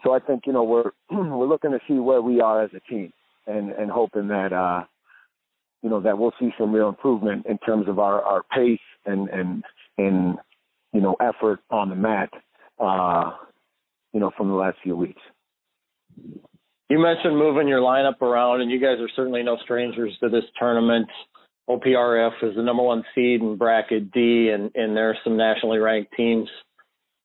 [0.03, 2.80] So I think you know we're we're looking to see where we are as a
[2.91, 3.12] team
[3.45, 4.86] and and hoping that uh,
[5.82, 9.30] you know that we'll see some real improvement in terms of our our pace and
[9.30, 9.64] and
[9.97, 10.38] and
[10.93, 12.30] you know effort on the mat.
[12.80, 13.32] Uh,
[14.14, 15.22] you know, from the last few weeks.
[16.89, 20.45] You mentioned moving your lineup around, and you guys are certainly no strangers to this
[20.57, 21.07] tournament.
[21.69, 25.79] OPRF is the number one seed in bracket D, and, and there are some nationally
[25.79, 26.47] ranked teams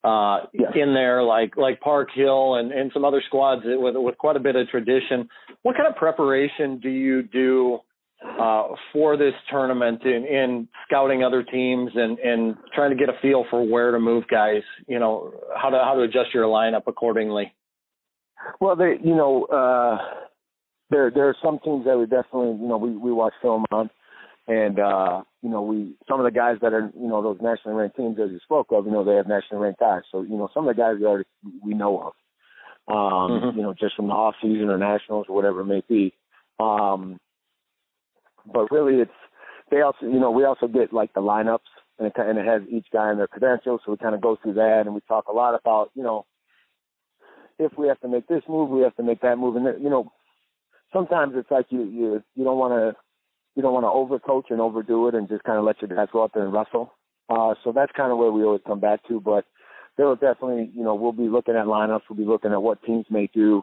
[0.04, 0.72] uh, yes.
[0.74, 4.40] in there, like like Park Hill and, and some other squads with with quite a
[4.40, 5.28] bit of tradition.
[5.62, 7.78] What kind of preparation do you do
[8.40, 13.18] uh, for this tournament in, in scouting other teams and, and trying to get a
[13.22, 14.62] feel for where to move guys?
[14.88, 17.54] You know how to how to adjust your lineup accordingly.
[18.60, 19.98] Well, they, you know, uh,
[20.90, 23.90] there there are some teams that we definitely, you know, we we watch film on,
[24.46, 27.76] and uh, you know, we some of the guys that are, you know, those nationally
[27.76, 30.02] ranked teams as you spoke of, you know, they have nationally ranked guys.
[30.10, 31.28] So you know, some of the guys we already
[31.62, 32.12] we know of,
[32.94, 33.56] um, mm-hmm.
[33.58, 36.14] you know, just from the off season or nationals or whatever it may be.
[36.60, 37.18] Um,
[38.52, 39.10] but really, it's
[39.70, 41.58] they also, you know, we also get like the lineups
[41.98, 44.36] and it, and it has each guy and their credentials, so we kind of go
[44.42, 46.26] through that and we talk a lot about, you know
[47.64, 49.56] if we have to make this move, we have to make that move.
[49.56, 50.12] And you know,
[50.92, 53.00] sometimes it's like you you you don't want to
[53.54, 56.08] you don't want to overcoach and overdo it and just kind of let your guys
[56.12, 56.92] go out there and wrestle.
[57.28, 59.20] Uh, so that's kind of where we always come back to.
[59.20, 59.44] But
[59.96, 62.02] there will definitely, you know, we'll be looking at lineups.
[62.08, 63.62] We'll be looking at what teams may do,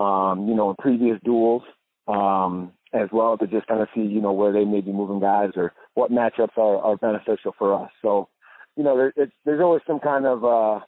[0.00, 1.62] um, you know, in previous duels,
[2.08, 5.20] um, as well to just kind of see, you know, where they may be moving
[5.20, 7.90] guys or what matchups are, are beneficial for us.
[8.02, 8.28] So,
[8.76, 10.80] you know, there, it's, there's always some kind of, uh,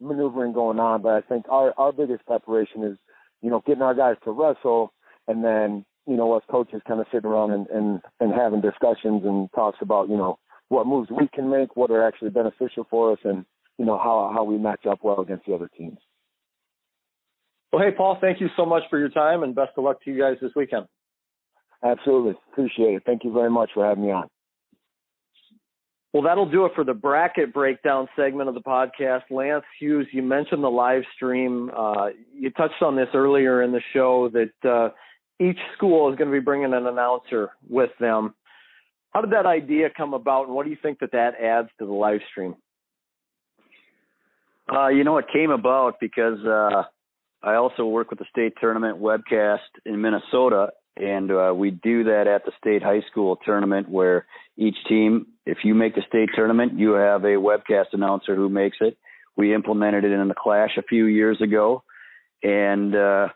[0.00, 2.98] maneuvering going on, but I think our our biggest preparation is,
[3.42, 4.92] you know, getting our guys to wrestle,
[5.28, 9.22] and then you know us coaches kind of sitting around and and, and having discussions
[9.24, 10.38] and talks about you know
[10.68, 13.44] what moves we can make, what are actually beneficial for us, and
[13.78, 15.98] you know how how we match up well against the other teams.
[17.72, 20.12] Well, hey Paul, thank you so much for your time, and best of luck to
[20.12, 20.86] you guys this weekend.
[21.84, 23.02] Absolutely, appreciate it.
[23.04, 24.28] Thank you very much for having me on.
[26.14, 29.22] Well, that'll do it for the bracket breakdown segment of the podcast.
[29.30, 31.72] Lance Hughes, you mentioned the live stream.
[31.76, 34.90] Uh, you touched on this earlier in the show that uh,
[35.44, 38.32] each school is going to be bringing an announcer with them.
[39.10, 41.86] How did that idea come about, and what do you think that that adds to
[41.86, 42.54] the live stream?
[44.72, 46.84] Uh, you know, it came about because uh,
[47.42, 52.28] I also work with the state tournament webcast in Minnesota, and uh, we do that
[52.28, 54.26] at the state high school tournament where
[54.56, 58.76] each team, if you make the state tournament, you have a webcast announcer who makes
[58.80, 58.96] it.
[59.36, 61.82] We implemented it in the Clash a few years ago,
[62.42, 63.28] and uh,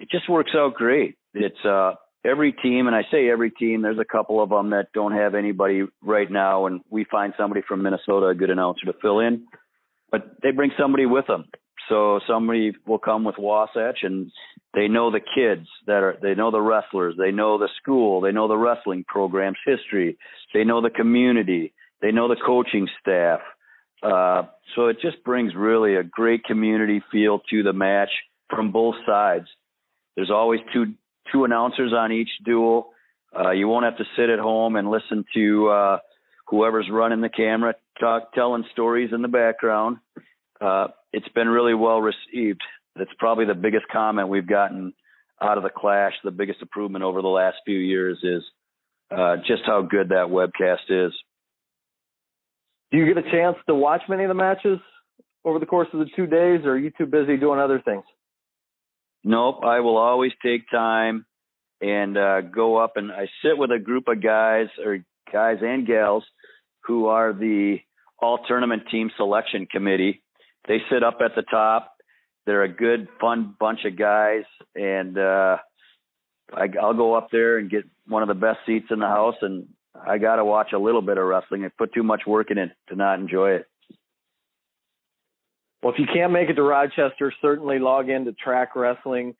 [0.00, 1.16] it just works out great.
[1.32, 1.92] It's uh,
[2.24, 3.82] every team, and I say every team.
[3.82, 7.62] There's a couple of them that don't have anybody right now, and we find somebody
[7.66, 9.46] from Minnesota, a good announcer to fill in.
[10.10, 11.44] But they bring somebody with them.
[11.88, 14.30] So somebody will come with Wasatch and
[14.74, 18.32] they know the kids that are, they know the wrestlers, they know the school, they
[18.32, 20.16] know the wrestling program's history,
[20.54, 23.40] they know the community, they know the coaching staff.
[24.02, 24.42] Uh,
[24.74, 28.10] so it just brings really a great community feel to the match
[28.50, 29.46] from both sides.
[30.16, 30.94] There's always two,
[31.30, 32.90] two announcers on each duel.
[33.38, 35.98] Uh, you won't have to sit at home and listen to, uh,
[36.48, 39.96] whoever's running the camera talk, telling stories in the background.
[40.60, 42.60] Uh, it's been really well received.
[42.96, 44.92] That's probably the biggest comment we've gotten
[45.40, 46.12] out of the clash.
[46.24, 48.42] The biggest improvement over the last few years is
[49.10, 51.12] uh, just how good that webcast is.
[52.90, 54.78] Do you get a chance to watch many of the matches
[55.44, 58.04] over the course of the two days, or are you too busy doing other things?
[59.24, 61.24] Nope, I will always take time
[61.80, 64.98] and uh, go up and I sit with a group of guys or
[65.32, 66.24] guys and gals
[66.84, 67.78] who are the
[68.20, 70.22] all tournament team selection committee
[70.68, 71.91] they sit up at the top.
[72.46, 75.58] They're a good, fun bunch of guys, and uh,
[76.52, 79.36] I, I'll go up there and get one of the best seats in the house,
[79.42, 81.64] and I got to watch a little bit of wrestling.
[81.64, 83.66] I put too much work in it to not enjoy it.
[85.82, 89.34] Well, if you can't make it to Rochester, certainly log into Track Wrestling.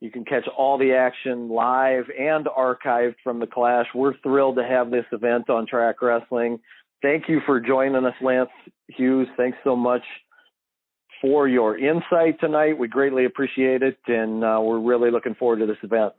[0.00, 3.86] You can catch all the action live and archived from the Clash.
[3.94, 6.58] We're thrilled to have this event on Track Wrestling.
[7.00, 8.50] Thank you for joining us, Lance
[8.88, 9.28] Hughes.
[9.36, 10.02] Thanks so much
[11.24, 12.78] for your insight tonight.
[12.78, 16.12] We greatly appreciate it, and uh, we're really looking forward to this event.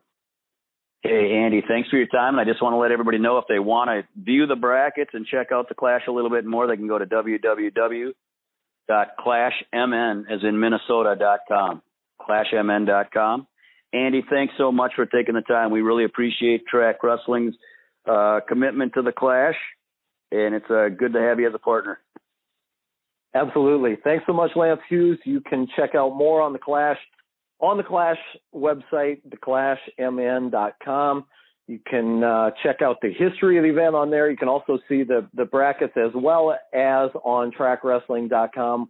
[1.03, 2.39] Hey, Andy, thanks for your time.
[2.39, 5.11] And I just want to let everybody know if they want to view the brackets
[5.13, 8.13] and check out the Clash a little bit more, they can go to www.clashmn,
[10.27, 11.83] as in Minnesota.com,
[12.19, 13.47] clashmn.com.
[13.93, 15.69] Andy, thanks so much for taking the time.
[15.69, 17.53] We really appreciate Track Wrestling's
[18.09, 19.57] uh, commitment to the Clash,
[20.31, 21.99] and it's uh, good to have you as a partner.
[23.35, 23.97] Absolutely.
[24.03, 25.19] Thanks so much, Lance Hughes.
[25.25, 26.97] You can check out more on the Clash
[27.59, 28.17] on the Clash
[28.53, 31.25] website, theclashmn.com.
[31.67, 34.29] You can uh, check out the history of the event on there.
[34.29, 38.89] You can also see the, the brackets as well as on trackwrestling.com.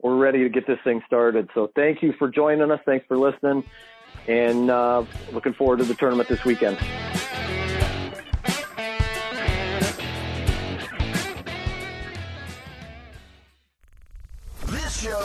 [0.00, 1.48] We're ready to get this thing started.
[1.54, 2.80] So thank you for joining us.
[2.86, 3.64] Thanks for listening.
[4.28, 6.78] And uh, looking forward to the tournament this weekend.